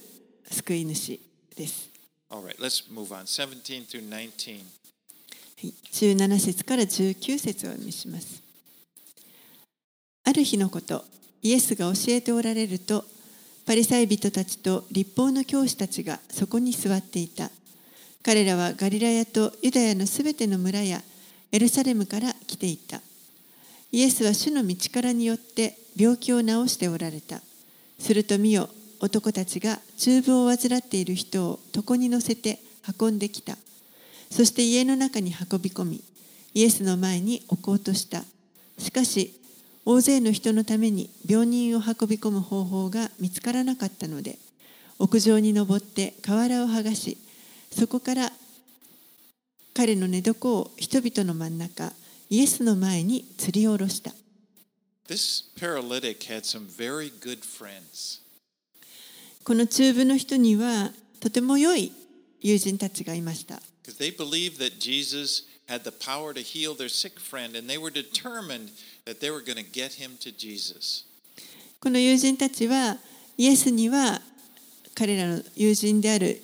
[0.50, 1.18] 救い主
[1.56, 1.97] です。
[2.30, 3.24] Alright, let's move on.
[3.24, 4.60] 17 through 19.
[5.92, 8.42] 17節から19節をお読みします。
[10.24, 11.04] ある日のこと、
[11.42, 13.04] イエスが教えておられると、
[13.66, 17.50] パリサイ人たちと立法の教師たちがそこに座っていた。
[18.22, 21.02] 彼らはガリラヤとユダヤのすべての村や
[21.50, 23.00] エルサレムから来ていた。
[23.90, 27.40] イエスは主の道からによって病気を治しておられた。
[27.98, 28.68] すると見よ、
[29.00, 32.58] 男たちが中風を患っている人を床に乗せて
[33.00, 33.56] 運んできた。
[34.30, 36.04] そして家の中に運び込み、
[36.54, 38.24] イエスの前に置こうとした。
[38.78, 39.34] しかし、
[39.84, 44.38] 大勢の人のために病人を運び込む方法が見つからなかったので、
[44.98, 47.16] 屋上に登って瓦を剥がし、
[47.70, 48.32] そこから
[49.74, 51.92] 彼の寝床を人々の真ん中、
[52.30, 54.12] イエスの前に吊り下ろした。
[55.08, 58.20] This paralytic had some very good friends.
[59.48, 61.90] この中部の人にはとても良い
[62.42, 63.54] 友人たちがいました。
[71.80, 72.98] この友人たちは、
[73.38, 74.20] イエスには
[74.94, 76.42] 彼らの友人である、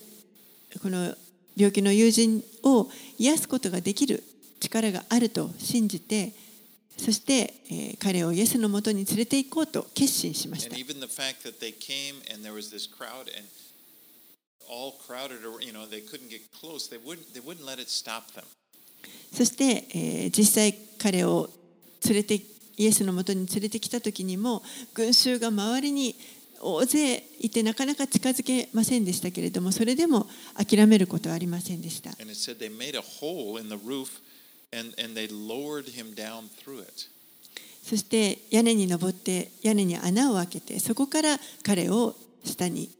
[0.80, 1.14] この
[1.54, 2.88] 病気の友人を
[3.18, 4.24] 癒すことができる
[4.60, 6.32] 力があると信じて、
[6.96, 10.76] そして、彼をイエスのもとに連れて行こうと決心しました。
[19.32, 21.50] そして、実際彼を
[22.06, 22.40] 連れて
[22.76, 24.62] イエスのもとに連れてきた時にも
[24.94, 26.16] 群衆が周りに
[26.60, 30.26] 大勢いてなかなか近づけませんでしたけれどもそれでも
[30.56, 32.10] 諦めることはありませんでした。
[34.74, 37.08] And and they lowered him down through it.
[37.82, 42.90] そして屋根に登って屋根に穴を開けてそこから彼を下に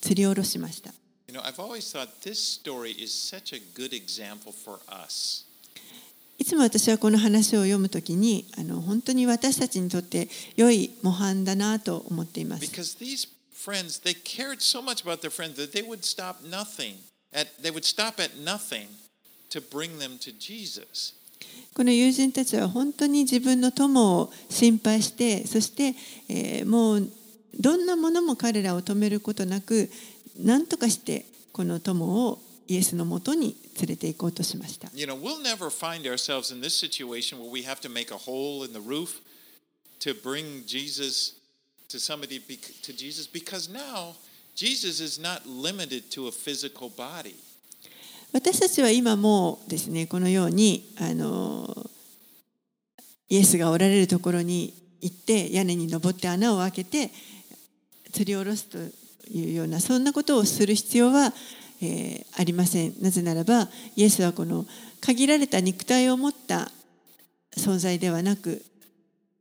[0.00, 0.92] 吊り下ろしました。
[1.28, 5.46] You know, I've always thought this story is such a good example for us.
[6.38, 12.64] いつも私はこの話を読むときにあの本当に私たちにとって良い模範だなと思っています。
[12.64, 16.96] Because these friends, they cared so much about their friends that they would stop nothing
[17.32, 18.88] at they would stop at nothing
[19.50, 21.14] to bring them to Jesus.
[21.74, 25.94] この友人たちは本当に自分の友を心配してそして、
[26.28, 27.08] えーもう
[27.58, 29.90] どんなものも彼らを止めることなく
[30.38, 34.88] 何とかしてこの友をイエスのもとに連れて行こうとしました。
[34.94, 38.64] You know, we'll never find ourselves in this situation where we have to make a hole
[38.64, 39.20] in the roof
[40.00, 41.34] to bring Jesus
[41.88, 44.14] to somebody to Jesus because now
[44.54, 47.36] Jesus is not limited to a physical body.
[48.32, 51.90] 私たちは今もうですねこのようにあの
[53.28, 57.10] イエスがおられるところに行って屋根に登って穴を開けて
[58.12, 58.78] 吊り下ろすと
[59.30, 61.32] いうようなそんなことをする必要は、
[61.82, 64.64] えーありませんなぜならばイエスはこの
[65.02, 66.70] 限られた肉体を持った
[67.56, 68.62] 存在ではなく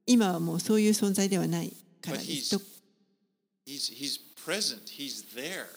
[0.06, 1.70] 今はもうそういう存在ではない
[2.02, 2.64] からです he's と
[3.66, 5.68] he's he's present, he's there.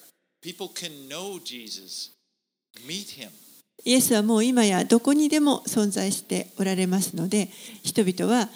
[0.41, 2.14] People can know Jesus, meet him.
[3.83, 7.49] イエスはもう今やどこにでも存在しておられますので
[7.83, 8.49] 人々は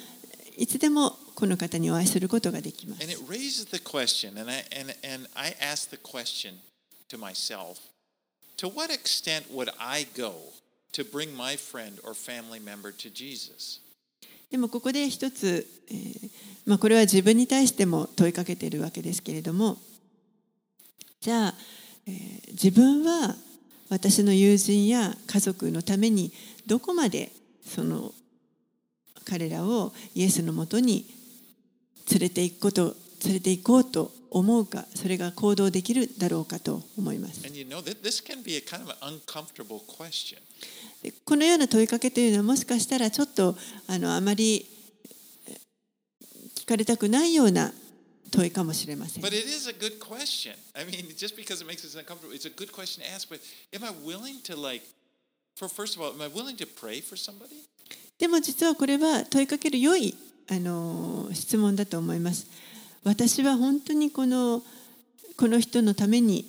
[0.56, 3.02] いつでもこの方にお会いすることができます。
[14.50, 16.30] でもここで一つ、えー
[16.66, 19.78] まあ、これは自分に対しても問いかけているわけですけれども
[21.20, 21.54] じゃあ、
[22.06, 23.34] えー、自分は
[23.90, 26.32] 私の友人や家族のために
[26.66, 27.30] どこまで
[27.66, 28.12] その
[29.24, 31.04] 彼らをイエスのもとに
[32.10, 37.42] 連れて行くこと連れて行こうと思うかそれが行動できるだろうかと思います。
[41.24, 43.56] このような問いかけというのはもしかしたらちょっと
[43.88, 44.66] あのあまり
[45.48, 45.56] え
[46.54, 47.72] 聞かれたくないような
[48.30, 49.28] 問いかもしれません But。
[49.28, 50.54] it is a good question.
[50.74, 53.28] I mean, just because it makes us uncomfortable, it's a good question to ask.
[53.28, 53.40] But
[53.74, 54.84] am I willing to like,
[55.56, 57.66] for first of all, am I willing to pray for somebody?
[58.18, 60.14] でも実はこれは問いかける良い
[60.48, 62.46] あの質問だと思います。
[63.02, 64.62] 私は本当にこの
[65.36, 66.44] この人のために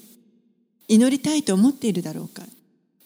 [0.90, 2.44] 祈りたいと思っているだろうか。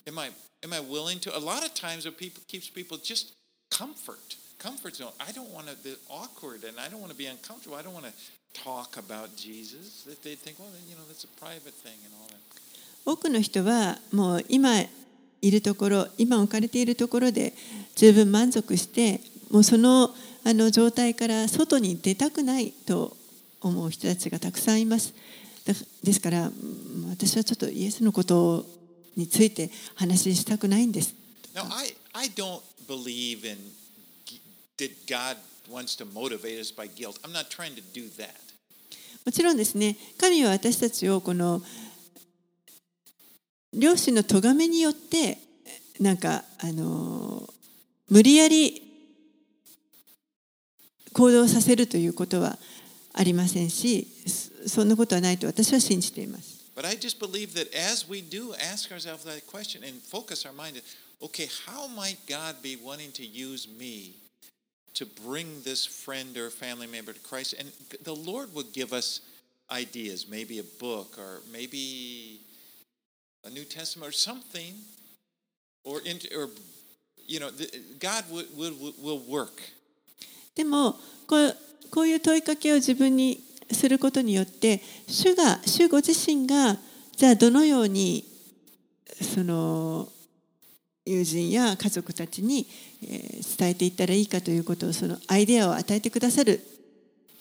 [0.08, 0.32] Am I
[0.64, 1.32] am I willing to?
[1.36, 3.34] A lot of times, what people keeps people just
[3.70, 4.18] comfort,
[4.58, 5.12] comfort zone.
[5.20, 7.78] I don't want to be awkward, and I don't want to be uncomfortable.
[7.78, 8.14] I don't want to
[8.64, 10.04] talk about Jesus.
[10.06, 12.40] That they think, well, you know, that's a private thing and all that.
[13.06, 14.82] 多くの人はもう今
[15.42, 17.54] いるところ今置かれているところで
[17.96, 20.10] 十分満足してもうその
[20.44, 23.16] あの状態から外に出たくないと
[23.62, 25.14] 思う人たちがたくさんいます
[25.66, 28.66] だですからうん私はちょっとイエスのこと
[29.16, 31.14] について話したくないんです
[31.54, 33.58] Now, I I don't believe in
[34.78, 35.38] that God
[35.70, 37.20] wants to motivate us by guilt.
[37.24, 38.45] I'm not trying to do that.
[39.26, 41.62] もちろんですね神は私たちをこの
[43.74, 45.38] 両親の咎めによって
[46.00, 47.48] なんかあの
[48.10, 48.82] 無理やり
[51.14, 52.58] 行動させるということは
[53.14, 54.08] ありませんし
[54.68, 56.56] そんなことはないと私は信じています。
[56.76, 60.82] But I just believe that as we do ask ourselves that question and focus our mind,
[61.22, 64.25] okay, how might God be wanting to use me
[64.96, 67.56] to bring this friend or family member to Christ?
[67.60, 67.72] And
[68.04, 69.22] the Lord would give us
[69.72, 72.42] ideas, maybe a book or maybe
[73.44, 74.74] a New Testament or something,
[75.84, 76.50] or in, or
[77.28, 79.62] you know, the, God would, would, will work.
[80.56, 80.96] でも
[81.28, 81.58] こう
[81.92, 86.78] こういう問いかけを自分にすることによって主が主ご自身が
[87.16, 88.24] じゃあどのように
[89.22, 90.10] その
[91.06, 92.68] 友人や家族たちに
[93.04, 96.62] えー伝えていったらいいかということをそのアイデアを与えてくださる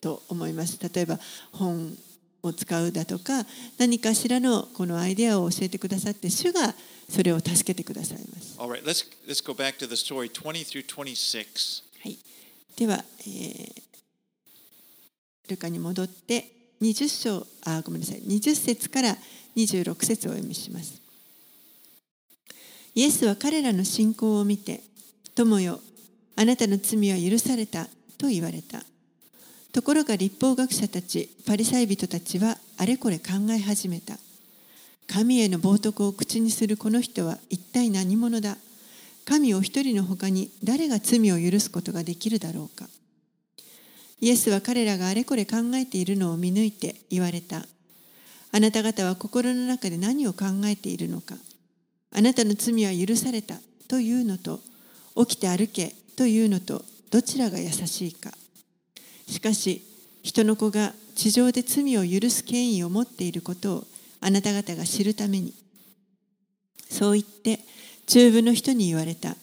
[0.00, 0.79] と思います。
[0.94, 1.18] 例えば
[1.53, 1.96] 本
[2.42, 3.44] を使うだとか
[3.79, 6.74] 何かしらのこのアイデアを教えてくださって主が
[7.09, 8.57] それを助けてくださいます。
[8.59, 11.83] All right, let's, let's go back to the story 20 through 26.
[12.03, 12.18] はい、
[12.77, 13.85] では、えー
[15.48, 16.50] ルカに戻って
[16.81, 18.22] 20章あごめんなさい。
[18.22, 19.16] 20節から
[19.57, 21.03] 26節をお読みします
[22.95, 24.82] イエスは彼らの信仰を見て
[25.34, 25.80] 「友よ
[26.36, 27.88] あなたの罪は許された」
[28.18, 28.84] と言われた。
[29.72, 34.18] ところが立法学者たちパリサイ人たちはあれこれ考え始めた。
[35.09, 38.57] 神への冒涜を口にするこの人は一体何者だ？
[39.24, 42.88] 神お一人の他に誰が罪を許すことができるだろうか？
[44.20, 47.66] イエスは彼らがあれこれ考えているのを見抜いて言われた。
[48.53, 51.34] あなた方は心の中で何を考えているのか？
[52.16, 53.56] あなたの罪は許された
[53.88, 54.60] というのと
[55.16, 58.30] 起きて歩けというのとどちらが優しいか。
[59.28, 59.82] しかし
[60.22, 63.84] 人の子が地上で罪を許す権威を持っていることを
[64.20, 65.52] あなた方が知るために。
[66.88, 67.58] そう言って
[68.06, 69.36] 中部の人に言われた。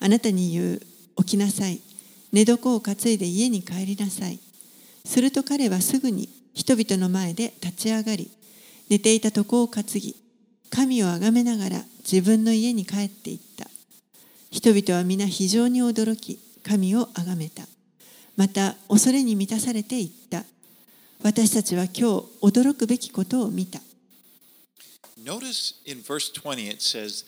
[0.00, 0.82] あなたに言う
[1.18, 1.80] 起きなさい。
[2.32, 4.40] 寝床を担いで家に帰りなさい。
[5.04, 8.30] すると彼はすぐに人々の前で立ち上がり
[8.88, 10.19] 寝ていた床を担ぎ
[10.70, 13.68] 神をあがめながら自分の家に帰っていった。
[14.50, 17.64] 人々は皆非常に驚き神をあがめた。
[18.36, 20.44] また恐れに満たされていった。
[21.22, 22.02] 私たちは今日
[22.40, 23.80] 驚くべきことを見た。
[25.22, 27.26] Notice in verse 20 it says,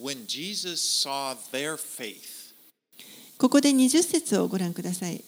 [0.00, 2.54] When Jesus saw their faith,
[3.36, 5.22] ここで20節をご覧ください。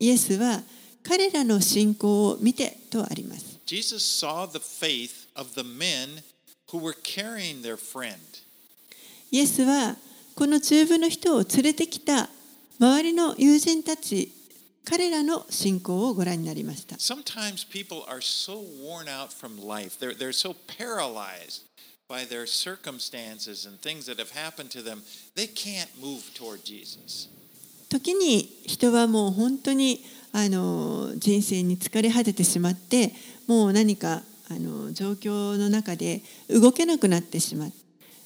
[0.00, 0.62] イエスは
[1.02, 3.60] 彼らの信仰を見てとあります。
[3.66, 6.22] Jesus saw the faith of the men
[6.74, 8.18] who were carrying their friend.
[9.30, 9.96] イエスは
[10.34, 12.28] この中部の人を連れてきた
[12.80, 14.32] 周りの友人たち
[14.84, 21.62] 彼らの信仰をご覧になりました Sometimes people are so worn out from life, they're, they're so paralyzed
[22.08, 25.02] by their circumstances and things that have happened to them,
[25.36, 27.28] they can't move toward Jesus.
[27.88, 33.12] 時に人はもう本当にあの人生に疲れ果ててしまって
[33.46, 37.72] もう何かあの状況の中で動けなくなってしまう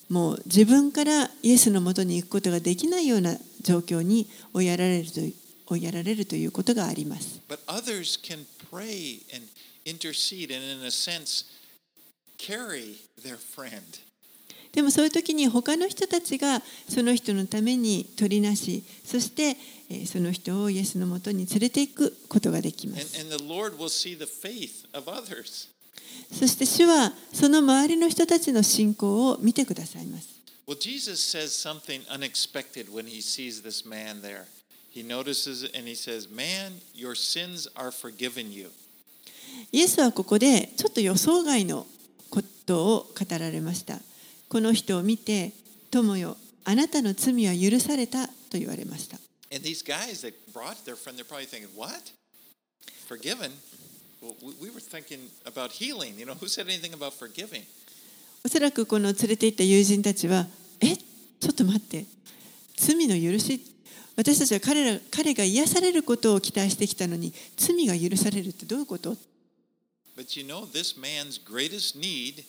[0.09, 5.35] もう自分からイエスのもとに行くことができないような状況に追いやられるという
[5.67, 7.43] 追いやられるということがあります。
[7.47, 9.47] But others can pray and
[9.85, 11.45] intercede and, in a sense,
[12.39, 13.83] carry their friend.
[14.73, 19.57] でもそういう時に他の人たちがその人のために取りなしそして
[19.91, 23.21] えーその人をイエスのもとに連れていくことができま And, す。
[23.21, 25.69] and the Lord will see the faith of others.
[26.33, 30.39] そして主はその周りの人たちの信仰を見てくださいます。
[30.67, 34.45] Well, Jesus says something unexpected when he sees this man there.
[34.93, 38.71] He notices it and he says, Man, your sins are forgiven you.
[39.73, 41.87] イエスはここでちょっと予想外の
[42.29, 43.99] ことを語られました。
[44.49, 45.53] この人を見て、
[45.91, 49.19] 友よ、あなたの罪は許されたと言われました。
[49.51, 52.13] And these guys that brought their friend, they're probably thinking, What?
[53.09, 53.53] Forgiven?
[54.22, 56.18] Well, we, we were thinking about healing.
[56.18, 57.64] You know, who said anything about forgiving?
[58.46, 60.46] おそらくこの連れて行った友人たちは、
[60.82, 62.06] えちょっと待って、
[62.76, 63.62] 罪の許し、
[64.16, 69.16] 私たちは彼ら彼が癒されることを期待してきたのに、罪が許されるってどういうこと
[70.16, 72.44] But you know, this man's greatest need,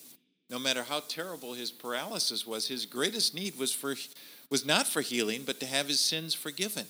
[0.49, 3.95] no matter how terrible his paralysis was, his greatest need was for
[4.49, 6.85] was not for healing, but to have his sins forgiven.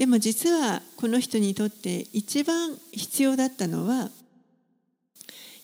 [0.00, 4.08] でも実はこの人にとって一番必要だったのは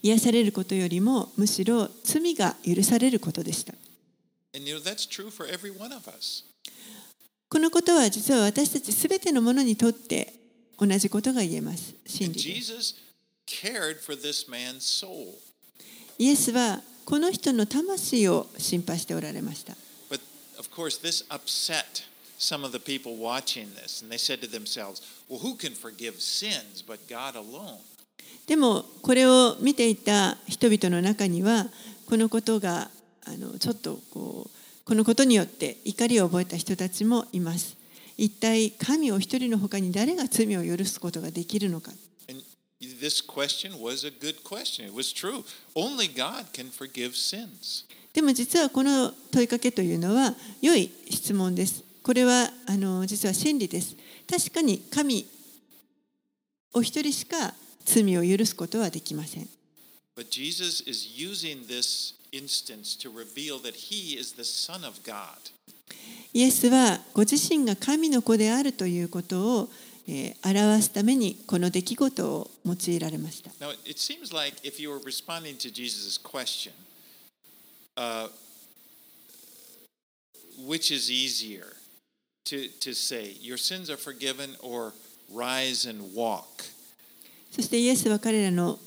[0.03, 3.72] 癒されることよりもむしろ罪が許されることでした。
[7.49, 10.34] このことは実は私たちすべてのものにとって
[10.78, 11.95] 同じことが言えます。
[12.05, 12.62] 真理.
[16.18, 19.72] イエスはこの人の魂を心配しておられました。
[20.11, 20.20] But
[20.59, 25.03] of course, this upset some of the people watching this and they said to themselves,
[25.28, 27.78] Well, who can forgive sins but God alone?
[28.47, 31.66] でもこれを見ていた人々の中には
[32.09, 32.91] このことが
[33.24, 34.51] あのちょっとこ,う
[34.84, 37.76] このことによって怒りを覚えた人たちもいます。
[38.16, 41.91] 一体神を一人のほかに誰が罪を許すことができるのか。
[48.12, 51.86] でも実はこの問いかけというのは良い質問です。
[52.07, 53.97] これはあの実は真理です
[54.31, 55.27] 確かに神
[56.73, 57.53] お一人しか
[57.85, 59.43] 罪を許すことはできません
[66.33, 69.69] イエスはご自身が神の子であるということを
[70.07, 73.51] 表すためにこの出来事を用いられました。
[73.59, 76.71] Now, it seems like if you were responding to Jesus' question,、
[77.97, 78.29] uh,
[80.69, 81.76] which is easier?
[82.47, 84.93] To, to say, your sins are forgiven or
[85.33, 86.65] rise and walk?
[87.51, 88.79] そしてイエスは彼らの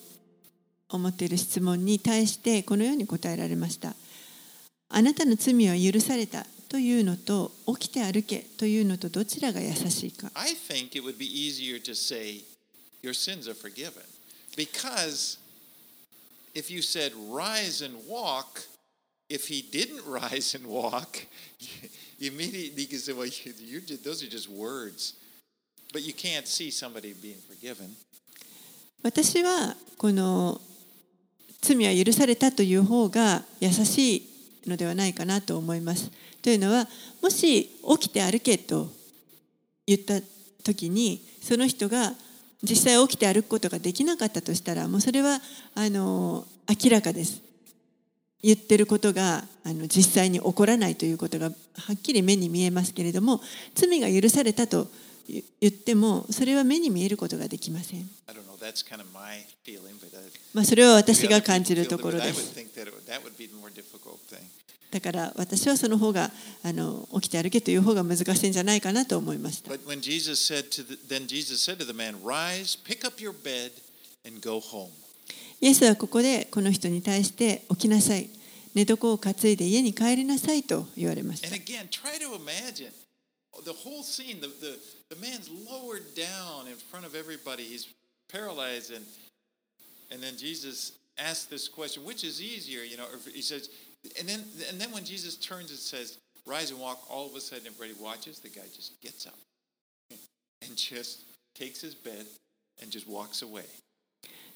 [0.90, 3.96] 思っている質問に対してこのように答えられました。
[4.90, 10.32] あなたの罪は許されたというのと起きて歩けというのとどちらが優しいか。
[10.34, 12.44] I think it would be easier to say,
[13.02, 14.04] your sins are forgiven.
[14.56, 15.38] Because
[16.54, 18.68] if you said, rise and walk,
[19.30, 21.28] if he didn't rise and walk,
[22.20, 25.14] immediately you can say, well, you, you did, those are just words.
[25.92, 27.96] But you can't see somebody being forgiven.
[29.02, 30.60] 私はこの
[31.62, 36.12] 罪は許されたという方が優しいのではないかなと思います。
[36.42, 36.88] というのは
[37.22, 38.90] もし起きて歩けと
[39.88, 40.22] 言った
[40.64, 42.14] 時にその人が
[42.62, 45.40] 実際起きて歩くことができなかったとしたらもうそれは
[45.76, 46.46] あの
[46.84, 47.42] 明らかです。
[48.42, 51.54] 言ってることがあの実際に起こらないということがは
[51.94, 53.42] っきり目に見えますけれども
[53.76, 54.88] 罪が許されたと
[55.62, 58.10] 言ってもそれは目に見えることができません。
[60.54, 62.56] まあそれは私が感じるところです。
[64.92, 66.32] だから私はその方が
[66.64, 69.70] あの起きて歩けという方が難しいんじゃないかなと思いました。
[75.62, 78.30] イエスはここでこの人に対して起きなさい。
[78.76, 81.50] 寝床を担いで家に帰りなさいと言われました。
[83.64, 84.40] The whole scene.
[84.40, 84.80] The, the,
[85.10, 87.64] the man's lowered down in front of everybody.
[87.64, 87.88] He's
[88.32, 89.04] paralyzed, and
[90.12, 93.06] and then Jesus asks this question, which is easier, you know?
[93.34, 93.70] He says,
[94.18, 97.42] and then and then when Jesus turns and says, "Rise and walk," all of a
[97.42, 98.40] sudden everybody watches.
[98.40, 99.38] The guy just gets up
[100.62, 102.26] and just takes his bed
[102.82, 103.66] and just walks away.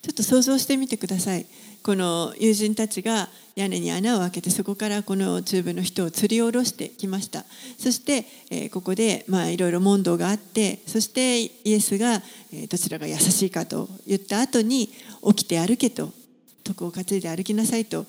[0.03, 1.45] ちょっと想像してみてください。
[1.81, 7.45] この友人たちが屋根に穴を開けてそこからこの中部の人を吊り下ろしてきました。
[7.77, 14.89] そして、えここでまあいろいろ問答があってそしてイエスが、えどちらが優しいかと言った後に
[15.25, 16.11] 起きて歩けと
[16.67, 18.05] 床を担いで歩きなさいと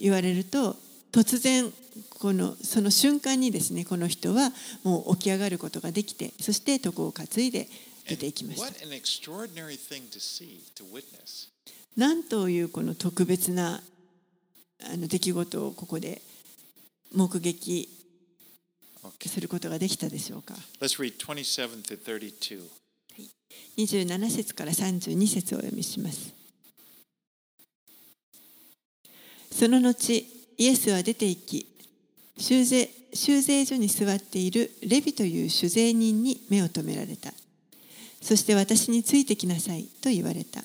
[0.00, 0.76] 言われると
[1.10, 1.72] 突然
[2.20, 4.50] このその瞬間にですねこの人は
[4.84, 7.68] もう起き上がることができてそして床を担いで
[8.08, 8.86] 出ていきました.
[11.96, 13.82] なんというこの特別な
[14.84, 16.22] あの出来事をここで
[17.14, 17.88] 目撃.
[19.26, 22.62] することができたでしょうか？Let's read 27 to 32.
[23.76, 26.32] 27節から32節をお読みします
[29.50, 30.26] その後
[30.56, 31.66] イエスは出て行き
[32.38, 37.32] 修税修税所に座っているレビという酒税人に目を留められた
[38.22, 40.62] そして私についてきなさいと言われた。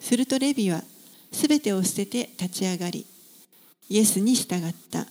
[0.00, 0.82] するとレビは
[1.32, 3.06] すべてを捨てて立ち上がり
[3.88, 5.06] イエスに従った。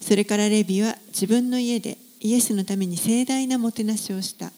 [0.00, 4.50] それからレビは自分の家でイエスのために盛大なもてなしをした。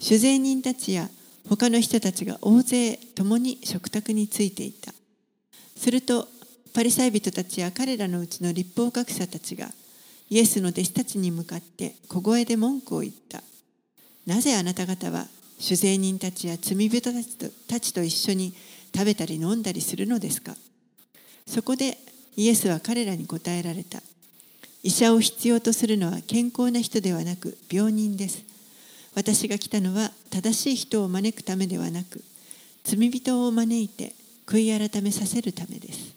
[0.00, 1.08] 酒税人たちや
[1.48, 4.92] 他の人たちが大勢共に食卓についていた。
[5.76, 6.28] すると
[6.74, 9.68] パリサイ人たちや彼らのうちの立法学者たちが
[10.30, 13.42] イエスの弟子たちに向かって小声で文句を言った。
[14.26, 15.26] なぜあなた方は
[15.62, 18.52] 酒税人たちや罪人たちとたちと一緒に
[18.92, 20.56] 食べたり飲んだりするのですか？
[21.46, 21.96] そこで
[22.36, 24.02] イエスは彼らに答えられた。
[24.82, 28.42] 医者を必要とするのは健康な人ではなく病人です。
[29.14, 32.24] 私が来たのは正しい人を招くためではなく
[32.82, 36.12] 罪人を招いて悔い改めさせるためです。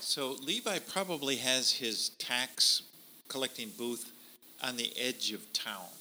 [0.00, 2.82] So Levi probably has his tax
[3.28, 4.06] collecting booth
[4.60, 5.97] on the edge of town.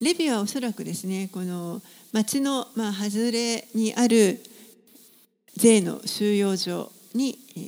[0.00, 1.80] レヴィはおそらくですね、この
[2.12, 4.42] 町の、まあ、外れにある
[5.56, 7.60] 税の収容所に、え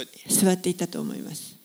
[0.00, 1.56] ー、座っていたと思います。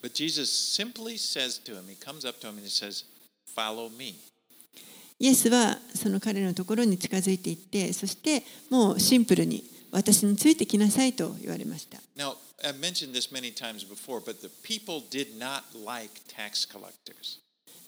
[5.19, 11.99] イエスはその彼のところに近づいていって、そしてもうシンプルに私についてきなさいと言われました。
[12.67, 17.39] I've mentioned this many times before, but the people did not like tax collectors.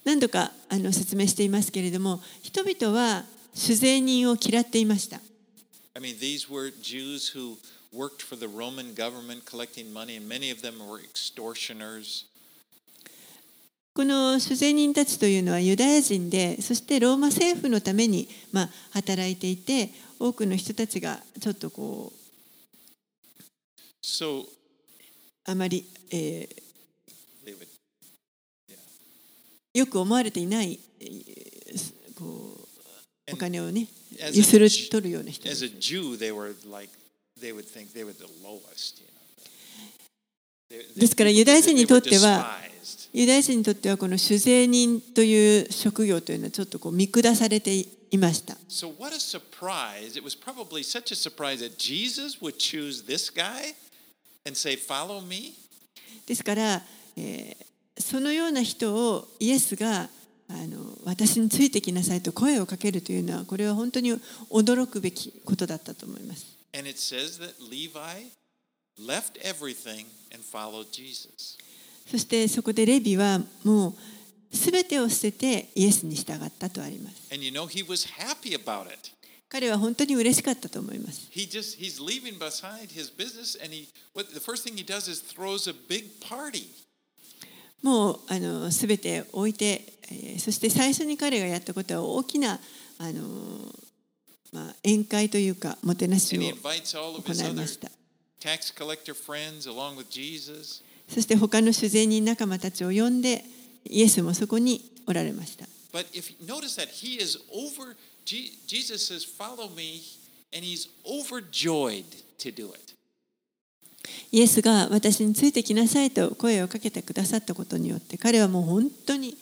[0.06, 5.20] 何度かあの説明していますけれども人々は酒税人を嫌っていました。
[5.94, 7.58] I mean, these were Jews who
[7.92, 12.24] worked for the Roman government collecting money, and many of them were extortioners.
[13.92, 22.20] この主税人たちというのはユダヤ人でそしてローマ政府のために、まあ、働いていて多くの人たちがちょっとこう
[24.02, 24.46] So
[25.44, 30.78] あまり、えー、よく思われていない
[32.18, 33.86] こうお金をね、
[34.32, 35.64] ゆする取るような人です。
[41.16, 42.58] からユダヤ人にとっては
[43.12, 48.54] ユダヤ人にとってはこの主税人という職業というのはちょっとこう見下されていました。
[48.68, 50.20] So、surprise.
[51.14, 51.64] Surprise
[54.46, 55.54] and say, follow me.
[56.26, 56.82] ですから、
[57.16, 57.70] えー
[58.00, 60.08] そのような人をイエスが
[60.48, 64.12] あの私についてきなさいと声をかけるというのはこれは本当に
[64.50, 66.46] 驚くべきことだったと思います。
[66.74, 68.30] And it says that Levi
[68.98, 71.58] left everything and followed Jesus.
[72.10, 73.94] そしてそこでレビはもう
[74.50, 77.32] 全てを捨ててイエスに従ったとあります。
[77.32, 79.12] And you know, he was happy about it.
[79.50, 81.28] 彼は本当に嬉しかったと思います。
[87.82, 92.60] もうあのすべて置いて、えー、そして最初に彼がやったことは大きな
[92.98, 93.22] あの、
[94.52, 97.90] まあ宴会というかもてなしを行いました。
[101.08, 103.44] そして他の主税人仲間たちを呼んで
[103.84, 105.66] イエスもそこにおられました。
[114.30, 119.36] イエスが私についてきなさいと声をかけてくださったことによって彼はもう本当に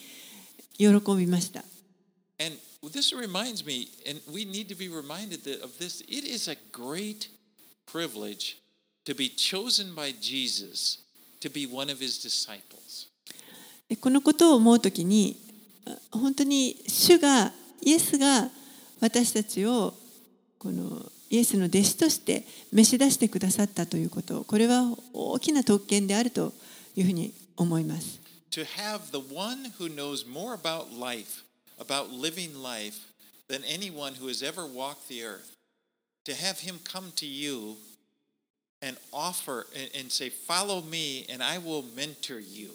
[0.78, 0.86] 喜
[1.16, 1.62] びました。
[14.00, 15.36] このことを思うときに
[16.10, 18.50] 本当に主がイエスが
[19.00, 19.94] 私たちを
[20.58, 26.52] このイエスの弟子として召し出してくださったということこれは大きな特権であると
[26.96, 28.20] いうふうに思います。
[28.52, 31.44] To have the one who knows more about life,
[31.78, 33.08] about living life,
[33.48, 35.52] than anyone who has ever walked the earth,
[36.24, 37.76] to have him come to you
[38.80, 42.70] and offer and, say, Follow me, and I will mentor you.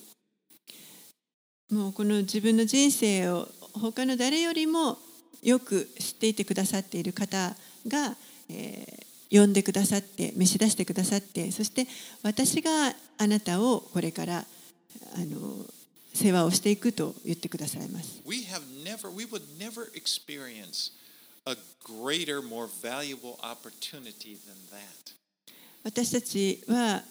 [1.69, 4.99] もうこの自分の人生を他の誰よりも
[5.44, 7.56] よく知っていてくださっている方
[7.88, 8.16] が、
[8.50, 11.88] えー呼んでくださって召し出してくださってそして
[12.22, 14.46] 私があなたをこれからあ
[15.18, 15.66] の
[16.14, 18.22] 世話をしていくと言ってくださいます。
[18.28, 20.91] We have never, we would never experience
[21.48, 25.16] a greater, more valuable opportunity than that.
[25.84, 27.02] 私たちは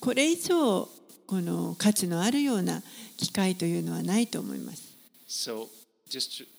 [0.00, 0.88] これ以上
[1.28, 2.82] この価値のあるような
[3.16, 4.82] 機会というのはないと思います。
[5.28, 5.68] So
[6.10, 6.57] just to-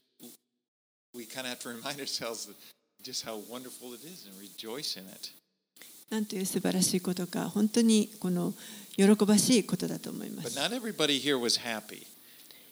[1.14, 2.55] we kind of have to remind ourselves that
[3.03, 5.32] just how wonderful it is and rejoice in it.
[6.10, 8.53] なんという素晴らしいことか本当にこの
[8.95, 10.55] 喜ばしいことだと思います。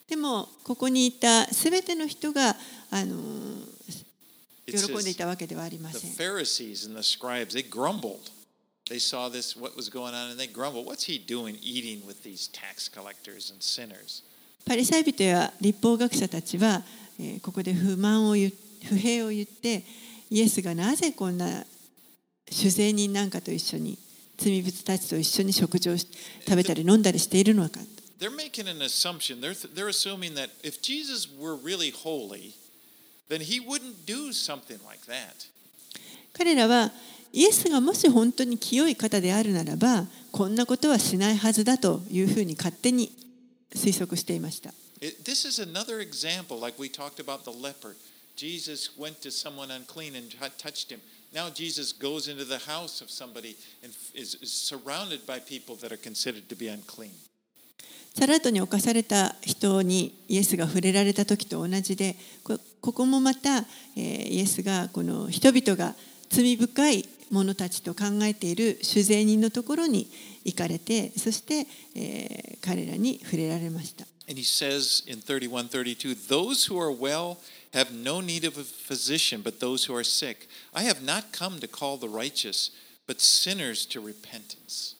[0.07, 2.55] でもここにいたすべての人が
[2.89, 3.15] あの
[4.65, 6.11] 喜んでいたわけではありません。
[8.89, 10.85] They saw this, what was going on, and they grumbled.
[10.85, 14.23] What's he doing eating with these tax collectors and sinners?
[14.66, 16.84] パリサイ人や立法学者たちは、
[17.20, 18.53] えーここで不満を言う
[18.86, 19.84] 不平を言って
[20.30, 21.66] イエスがなぜこんな
[22.49, 23.97] 酒税人なんかと一緒に
[24.38, 26.08] 罪人たちと一緒に食事をし
[26.47, 27.80] 食べたり飲んだりしているのか
[28.20, 29.41] They're making an assumption.
[29.41, 32.55] They're, they're assuming that if Jesus were really holy,
[33.30, 35.49] then he wouldn't do something like that.
[36.34, 36.91] 彼らは
[37.34, 43.12] イエスがもし本当に清い方であるならばこんなことはしないはずだというふうに勝手に
[43.74, 44.74] 推測していました。
[44.99, 47.95] This is another example, like we talked about the leper.
[48.36, 50.99] Jesus went to someone unclean and touched him.
[51.34, 55.91] Now Jesus goes into the house of somebody and is, is surrounded by people that
[55.91, 57.11] are considered to be unclean.
[58.15, 63.59] サラートに侵された人にイエスが触れられた時と同じでこここもまた、
[63.95, 65.93] えーイエスがこの人々が
[66.30, 70.07] 罪深い者たちと考えている主税人のところに
[70.47, 74.05] 行かれてそして、えー彼らに触れられました。
[74.29, 77.37] And he says in 31 32, Those who are well
[77.73, 80.49] have no need of a physician, but those who are sick.
[80.73, 82.71] I have not come to call the righteous,
[83.07, 84.95] but sinners to repentance.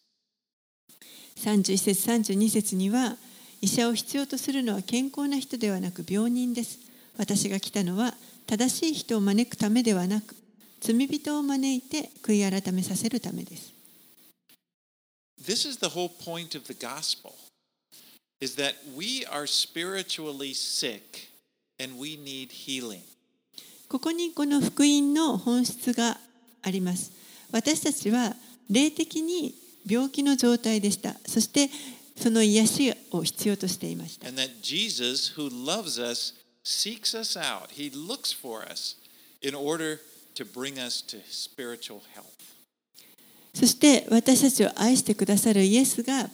[1.36, 3.18] 31節32節には
[3.62, 6.80] 医者を必要とするのは健康な人ではなく病人です
[7.18, 8.16] 私が来たのは
[8.48, 10.36] 正しい人を招くためではなく
[10.80, 13.77] 罪人を招いて悔い改めさせるためです
[15.39, 17.35] This is the whole point of the gospel
[18.41, 21.29] is that we are spiritually sick
[21.79, 23.03] and we need healing.
[23.89, 26.17] ここにこの福音の本質が
[26.63, 27.13] あります
[27.51, 28.35] 私たちは
[28.71, 29.55] 霊的に
[29.87, 31.69] 病気の状態でしたそして
[32.17, 36.35] その癒しを必要としていました And that Jesus, who loves us,
[36.65, 37.73] seeks us out.
[37.73, 38.97] He looks for us
[39.43, 40.01] in order
[40.37, 42.36] to bring us to spiritual health.
[43.58, 46.30] そして私たちを愛してくださるイエスが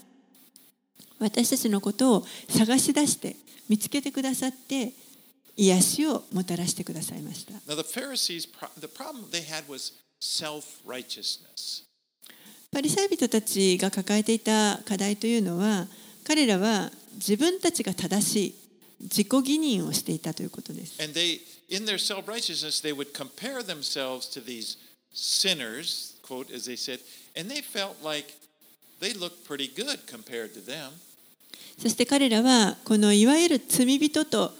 [1.19, 3.37] 私たちのことを探し出して
[3.69, 4.91] 見つけてくださって
[5.55, 7.53] 癒しをもたらしてくださいました。
[7.73, 11.85] Now, the Pharisees, the problem they had was self righteousness.
[12.73, 15.87] パリサイ人たちが抱えていた課題というのは
[16.25, 18.55] 彼らは自分たちが正しい
[19.03, 21.01] 自己義認をしていたということです。
[21.01, 24.77] And they, in their self righteousness, they would compare themselves to these
[25.13, 26.99] sinners, quote, as they said,
[27.35, 28.33] and they felt like
[28.99, 30.91] they looked pretty good compared to them.
[31.77, 34.53] そして彼らはこのいわゆる罪人と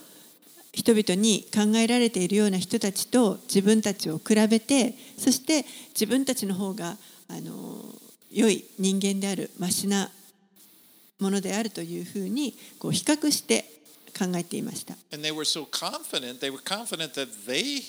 [0.74, 6.98] 人々に考えられているような人たちと自分たちを比べてそして自分たちの方が
[7.30, 7.86] あの
[8.32, 10.10] 良い人間であるマシな
[11.20, 13.66] ものであるというふうにこう比較して
[14.18, 14.96] 考えていました。
[15.14, 17.84] And they were so confident, they were confident that they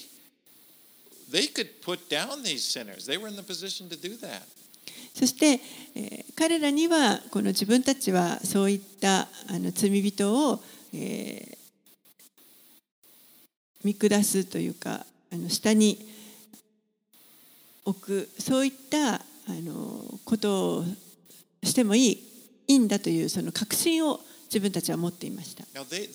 [1.31, 3.07] they could put down these sinners.
[3.07, 4.43] They were in the position to do that.
[5.15, 5.61] そして、
[5.95, 10.61] えー彼らにはこの自分たちはそういったあの罪人を、
[10.93, 11.65] えー
[13.85, 16.09] 見下すというかあの下に
[17.85, 20.85] 置くそういったあのことを
[21.63, 22.13] してもいい
[22.67, 25.65] いいんだというその確信を自分たちは持っていました。
[25.79, 26.11] Now they.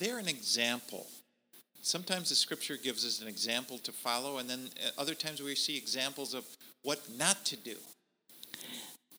[1.81, 5.77] Sometimes the scripture gives us an example to follow, and then other times we see
[5.77, 6.43] examples of
[6.83, 7.77] what not to do.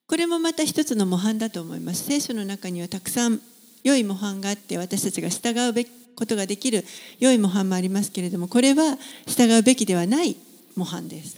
[0.07, 2.05] これもまた一つの模範だと思います。
[2.05, 3.41] 聖書の中にはたくさん
[3.85, 5.91] 良い模範があって私たちが従うべき
[6.21, 6.85] ことができる
[7.19, 10.37] 良い模範もありますけれどもこれは従うべきではない
[10.77, 11.37] 模範です。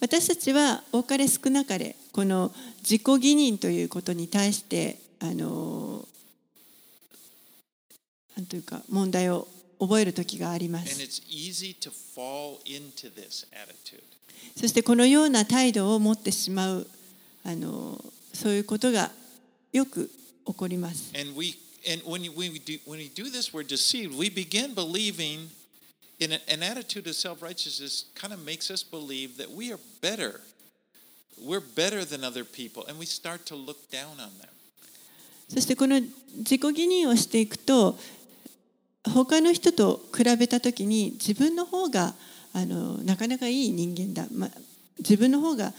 [0.00, 6.06] 私たちは多かれ少なかれこの自己義認ということに対してあの
[8.38, 9.48] なんというか問題を
[9.80, 10.94] 覚える時がありま And す。
[14.56, 16.86] そしてこのような態度を持ってしまう
[17.44, 18.00] あの
[18.32, 19.10] そういうことが
[19.72, 20.08] よく
[20.46, 21.12] 起こります。
[21.16, 21.32] And
[22.04, 24.16] when we do when we do this, we're deceived.
[24.16, 25.48] We begin believing
[26.20, 30.42] in a, an attitude of self-righteousness kind of makes us believe that we are better.
[31.40, 34.48] We're better than other people, and we start to look down on them.
[35.48, 37.98] そしてこの自己義認をしていくと
[39.08, 42.14] 他の人と比べた時に自分の方が
[42.52, 44.48] あのなかなかいい人間だ、ま、
[44.98, 45.72] 自分の方が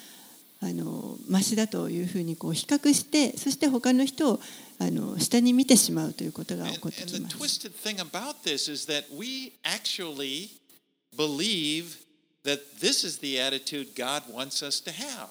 [0.61, 4.39] あのマシだというふうにこう比較してそして他の人を
[4.79, 7.37] あの下に見てしまうということが起こってきます。
[7.37, 10.49] twisted thing about this is that we actually
[11.15, 11.97] believe
[12.43, 15.27] that this is the attitude God wants us to have.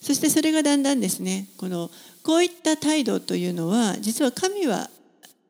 [0.00, 1.90] そしてそれがだんだんですねこの
[2.22, 4.90] こういった態度というのは実は神は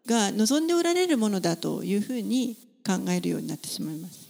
[0.06, 4.28] が望んでおられるものだというふうに考えるようになってしまいます。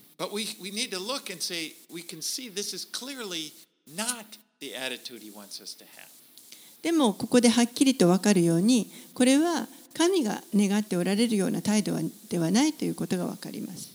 [6.83, 11.97] でもここではっきりと分かるようにこれは神が願っておられるような態度
[12.29, 13.91] ではないということが分かります。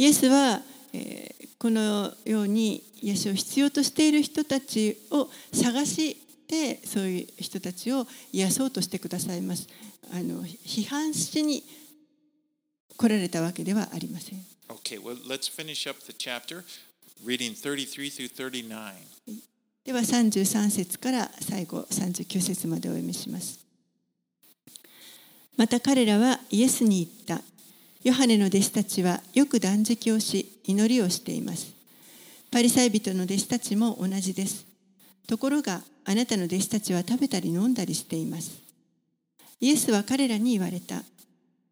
[0.00, 0.62] イエスは、
[0.94, 6.16] えーこのようにイエスを必要としている人たちを探し
[6.48, 9.68] てそういう人たちを癒そうとしてくださいます。
[10.10, 11.62] あの批判しに
[12.96, 14.38] 来られたわけではありません。
[14.70, 16.64] Okay, well, let's finish up the chapter,
[17.26, 18.94] reading 33 through 39.
[19.84, 23.60] では33節から最後39節までお読みします。
[25.58, 27.49] また彼らはイエスに言った。
[28.02, 31.72] ヨハネの弟子たちはよく断食をし祈りをしています。
[32.50, 34.64] パリサイ人の弟子たちも同じです。
[35.28, 38.58] ところがあなたの弟子たちは食べたり飲んだりしています。
[39.60, 41.02] イエスは彼らに言われた。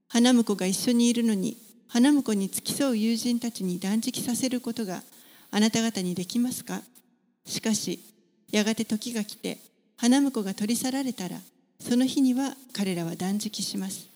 [0.09, 1.57] 花婿が一緒にいるのに
[1.89, 5.03] 花婿に付き添う友人たちに断食させることが
[5.51, 6.83] あなた方にできますか？
[7.47, 8.01] しかし
[8.51, 9.59] やがて時が来て
[9.97, 11.39] 花婿が取り去られたら
[11.81, 14.07] その日には彼らは断食します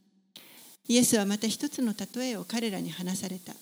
[0.88, 3.52] イエスはまた一つの例えを彼らに話された。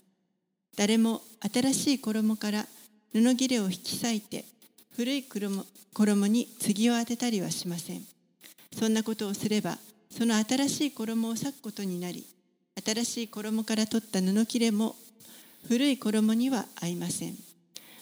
[0.77, 2.67] 誰も新しい衣から
[3.13, 4.45] 布切れを引き裂いて
[4.97, 8.03] 古い衣に継を当てたりはしません。
[8.79, 9.79] そんなことをすれば
[10.11, 12.25] その新しい衣を裂くことになり
[12.85, 14.97] 新しい衣から取った布切れも
[15.69, 17.37] 古い衣には合いません。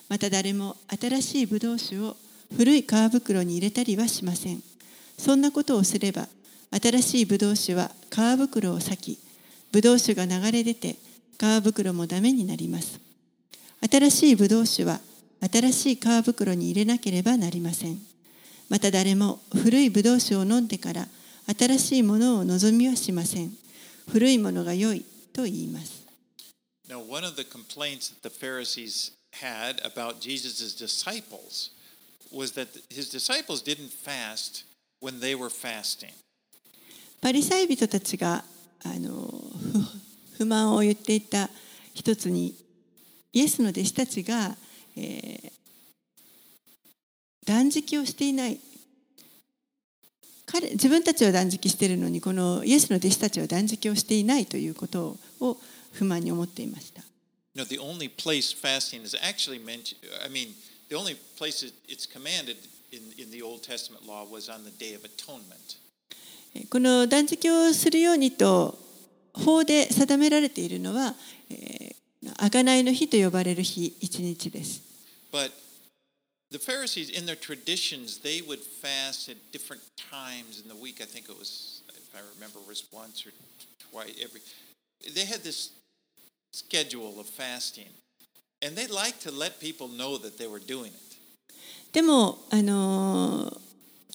[0.09, 2.17] また誰も新しいブドウ酒を
[2.57, 4.63] 古い皮袋に入れたりはしません。
[5.19, 6.29] そんなことをすれば
[6.71, 9.19] 新しいブドウ酒は皮袋を裂き
[9.73, 10.97] ブドウ酒が流れ出て
[11.39, 13.01] 皮袋もダメになります
[13.91, 15.01] 新しいブドウ酒は
[15.41, 17.99] 新しい皮袋に入れなければなりません
[18.69, 21.07] また誰も古いブドウ酒を飲んでから
[21.59, 23.53] 新しいものを望みはしません
[24.11, 26.07] 古いものが良いと言います
[26.89, 31.71] Now, one of the complaints that the Pharisees had about Jesus' disciples
[32.33, 34.65] was that his disciples didn't fast
[35.01, 36.13] when they were fasting.
[37.21, 38.45] パリサイ人たちが
[38.85, 39.11] あの
[40.37, 41.51] 不不満を言っていた
[41.95, 42.55] 一つに
[43.33, 44.57] イエスの弟子たちが、
[44.97, 45.53] えー
[47.45, 48.61] 断食をしていない
[50.45, 55.57] 彼自分たちは断食しているのにこのイエスの弟子たちは断食をしていないということを
[55.93, 57.03] 不満に思っていました。
[57.55, 60.49] No, the only place fasting is actually mentioned, I mean,
[60.91, 62.57] the only place it- it's commanded
[62.93, 65.79] in, in the Old Testament law was on the Day of Atonement.
[66.67, 68.79] この断食をするようにと
[69.33, 71.15] 法で定められているのは、
[71.51, 74.83] えー、贖いの日と呼ばれる日一日です。
[75.33, 75.51] But
[76.51, 81.01] the Pharisees, in their traditions, they would fast at different times in the week.
[81.01, 83.33] I think it was, if I remember, it was once or
[83.91, 84.41] twice every.
[85.15, 85.73] They had this
[86.53, 87.91] schedule of fasting,
[88.63, 91.09] and they liked to let people know that they were doing it.
[91.93, 93.68] でも、あのー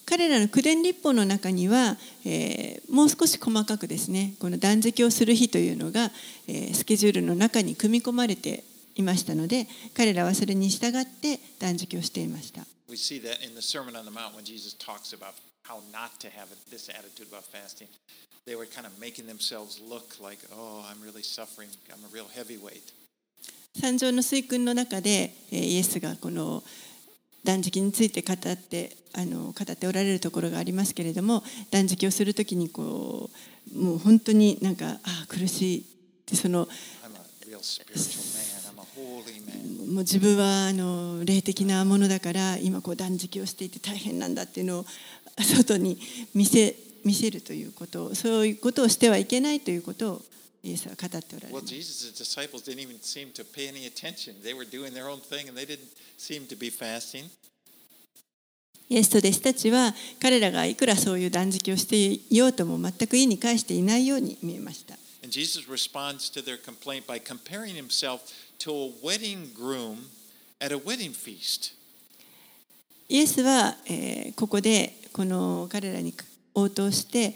[0.05, 6.11] 彼らの宮殿立法の中には、えー、もう少し細かくですねこの断食をする日というのが、
[6.47, 8.63] えー、スケジュールの中に組み込まれて
[8.95, 12.61] いましたので彼らはそれに従って断食をしていました。
[24.11, 26.61] の水君の中で、えー、イエスがこの
[27.43, 33.29] 断食について語ってあの語っておられるところがありますけれども断食をするときにこ
[33.75, 35.83] うもう本当になんかああ苦しいっ
[36.25, 36.67] てその
[39.87, 44.85] もう自分はあの霊的なものだから今こう断食をしていて大変なんだっていうのを
[45.39, 45.99] 外に
[46.33, 46.75] 見せ
[47.05, 50.21] 見せるということをそういうことをしてはいけないということを
[50.63, 51.59] イエスは語っておられる。
[51.59, 51.73] イエス。
[51.73, 52.47] イエスは語っておられる。
[52.47, 52.77] イエスは語
[56.79, 57.53] っ
[58.89, 64.95] イエスと弟子たちは彼らがいくらそういう断食をしていようとも全く意に返していないように見えました。
[73.09, 73.75] イエスは
[75.11, 76.13] この彼らに
[76.55, 77.35] 応答して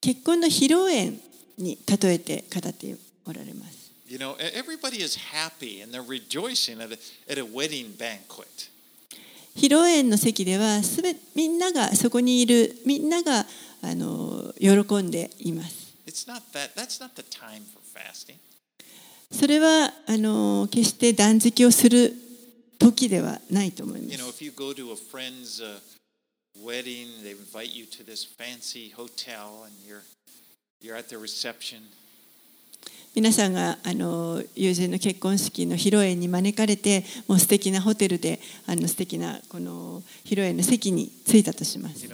[0.00, 1.18] 結婚の披露宴
[1.58, 2.96] に例えて語って
[3.26, 3.92] おられます。
[4.08, 6.98] You know, e- everybody is happy and they're rejoicing at a,
[7.32, 8.70] at a wedding banquet.
[9.56, 13.46] 披露宴の席ではすべみんながそこにいるみんなが
[13.82, 14.70] あの喜
[15.02, 15.86] んでいます。
[16.06, 18.36] It's not that, that's not the time for fasting.
[19.32, 22.12] それはあの決して断食をする
[22.78, 24.42] 時ではないと思いま You know, す。
[24.42, 25.80] if you go to a friend's uh,
[26.62, 30.75] wedding, they invite you to this fancy hotel and you're, you're at the reception.
[33.16, 42.06] 皆さんがあの友人の結婚式の披露宴に招かれて、もう素敵なホテルであの素敵なこの披露宴の席に着いたとします。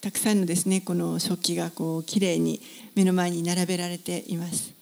[0.00, 2.60] たくさんのですね、この食器がこう綺麗に
[2.94, 4.72] 目の前に並べられています。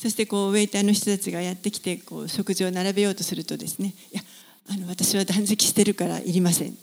[0.00, 4.22] そしてこうウェイターの人たちがやってきてこう食事を並べようとするとですね、いや
[4.70, 6.74] あの私は断食してるからいりません。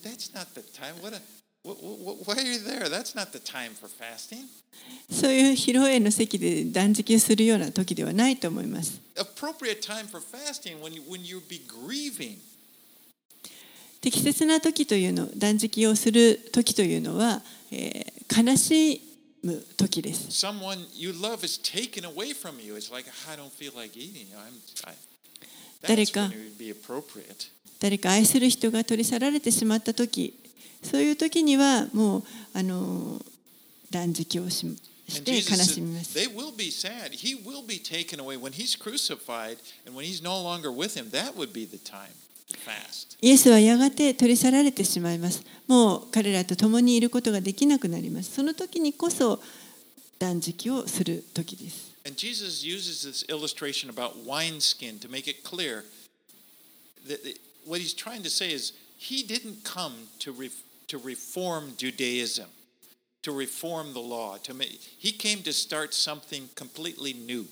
[5.12, 9.02] そういう披露宴の席で断食をするような時ではないと思います。
[14.00, 17.42] 適切な時というの、断食をする時というのは、
[17.72, 19.07] えー、悲しい。
[19.44, 22.76] む時です Someone you love is taken away from you.
[22.76, 24.28] It's like I don't feel like eating.
[24.36, 24.54] I'm.
[24.90, 24.96] I,
[25.82, 27.50] 誰か- when it would be appropriate.
[27.80, 30.34] 誰か愛する人が取り去られてしまった時
[30.84, 32.24] そういう時にはもう
[32.54, 33.24] あの
[33.92, 34.66] 断食をし
[35.08, 37.12] して悲しみます they will be sad.
[37.12, 41.10] He will be taken away when he's crucified and when he's no longer with him.
[41.12, 42.12] That would be the time.
[43.22, 45.44] イエスはやがて取り去られてしまいます。
[45.68, 48.32] もう彼らと共にいることができなくなります。
[48.32, 49.42] その時にこそ
[50.20, 51.94] 断食をする時です。
[52.06, 55.84] And Jesus uses this illustration about wineskin to make it clear
[57.08, 57.20] that
[57.66, 60.50] what he's trying to say is he didn't come to, re,
[60.88, 62.46] to reform Judaism,
[63.24, 64.38] to reform the law.
[64.44, 67.46] To make, he came to start something completely new.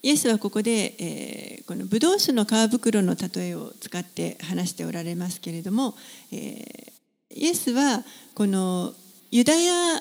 [0.00, 5.94] イエスはここで、えーこのブドウ酒の皮袋の例えを使って話しておられますけれども、
[6.32, 6.98] えー
[7.30, 8.02] イエスは
[8.34, 8.94] この
[9.30, 10.00] ユダヤ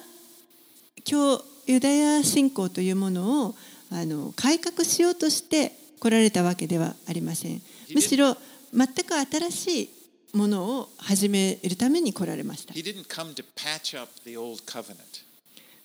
[1.03, 3.55] 教ユダヤ信仰というものを
[3.91, 7.61] あの改革しようとして来られたわけではありません。
[7.93, 8.37] むしろ
[8.73, 9.89] 全く新しい
[10.37, 12.73] ものを始めるために来られました。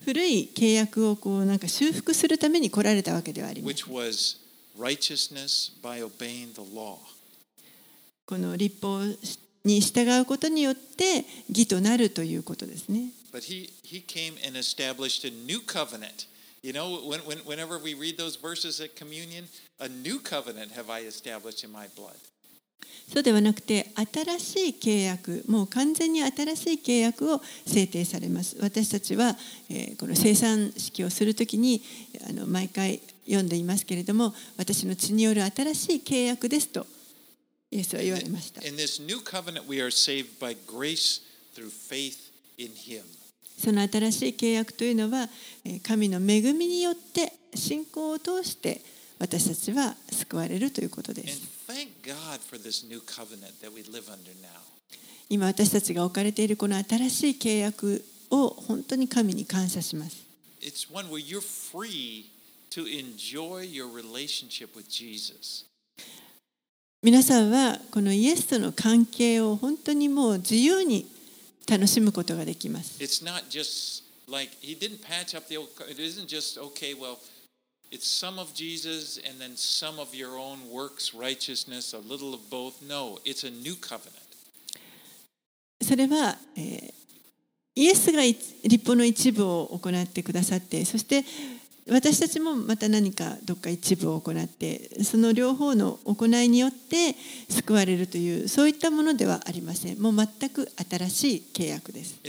[0.04, 3.76] 古い契約をこうなんか修復するために来られたわけではありません。
[4.78, 6.98] Righteousness by obeying the law.
[8.26, 9.00] この立法
[9.64, 13.10] に従うことによって義となるということですね。
[13.32, 16.26] But he, he came and established a new covenant
[16.64, 19.48] You know, when, when, whenever we read those verses at communion,
[19.80, 22.14] a new covenant have I established in my blood.
[23.12, 29.36] そうではなくて新しい契約もう完全に新しい契約を制定されます私たちは、
[29.68, 31.82] えーこの生産式をするときに
[32.28, 36.86] あの毎回読んでいますけれども私の血による新しい契約ですと
[37.70, 38.60] イエスは言われました。
[43.58, 45.28] その新しい契約というのは
[45.82, 48.80] 神の恵みによって信仰を通して
[49.18, 51.40] 私たちは救われるということです。
[55.30, 60.16] 今私たちが置かれているこの新しい契約を本当に神に感謝します。
[67.02, 71.06] 皆さんはこのイエスとの関係を本当にもう自由に
[71.68, 72.98] 楽しむことができます。
[85.82, 86.38] それは、
[87.74, 91.22] イエスが立法の一部を行ってくださって、そして、
[91.88, 97.16] 私たちもまた何かどっか一部を行ってその両方の行いによって
[97.48, 100.00] 救われるというそういったものではありません。
[100.00, 102.20] もう全く新しい契約です。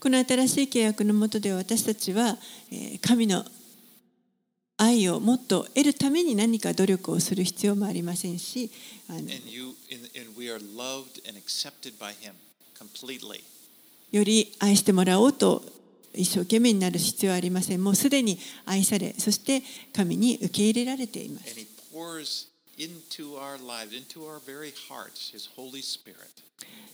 [0.00, 2.36] この新しい契約のもで私たちは
[3.00, 3.44] 神の
[4.82, 8.70] 愛をもっと得るために何か努力をする必要もありませんし
[9.08, 9.28] あの.
[14.10, 15.62] より愛してもらおうと
[16.14, 17.82] 一生懸命になる必要はありません。
[17.82, 19.62] もうすでに愛され、そして
[19.94, 21.54] 神に受け入れられています。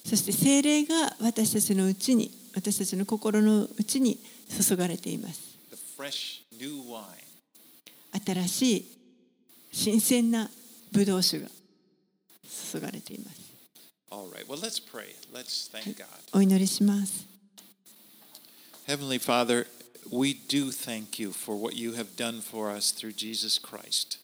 [0.05, 4.19] そして聖霊が私たちのうちに、私たちの心のうちに
[4.49, 5.41] 注がれています。
[5.71, 7.03] the fresh new wine.
[8.13, 8.99] 新しい
[9.73, 10.51] 新鮮な
[10.93, 11.49] ブドウ酒が
[12.73, 13.49] 注がれています。
[14.39, 15.15] Right, well, let's pray.
[15.33, 16.07] Let's thank God.
[16.33, 17.27] お祈りします。
[18.87, 19.67] Heavenly Father,
[20.11, 24.19] we do thank you for what you have done for us through Jesus Christ.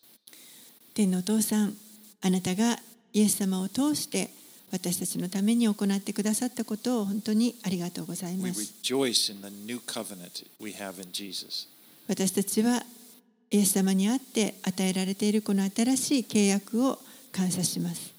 [0.95, 1.75] 天のお父さん、
[2.23, 2.79] あなたが
[3.13, 4.31] イエス様を通して
[4.71, 8.75] 私たちのために行ってくださったことを本当にありがとうございます。
[12.09, 12.83] 私たちは
[13.51, 16.99] イエス様にあって与えられているこの新しい契約を
[17.31, 18.13] 感謝します。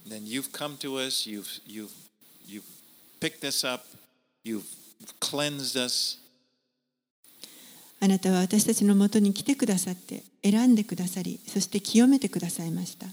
[8.00, 13.08] あなたは私たちのもとに来てくださって、選んでくださり、そして清めてくださいました。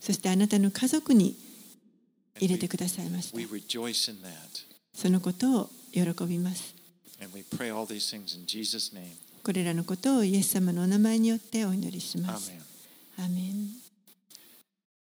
[0.00, 1.36] そしてあなたの家族に
[2.38, 3.38] 入れてくださいました。
[4.94, 6.74] そのことを喜びます。
[9.46, 12.50] これらのことをイエス様のお名前によってお祈りします.
[13.16, 13.85] アーメン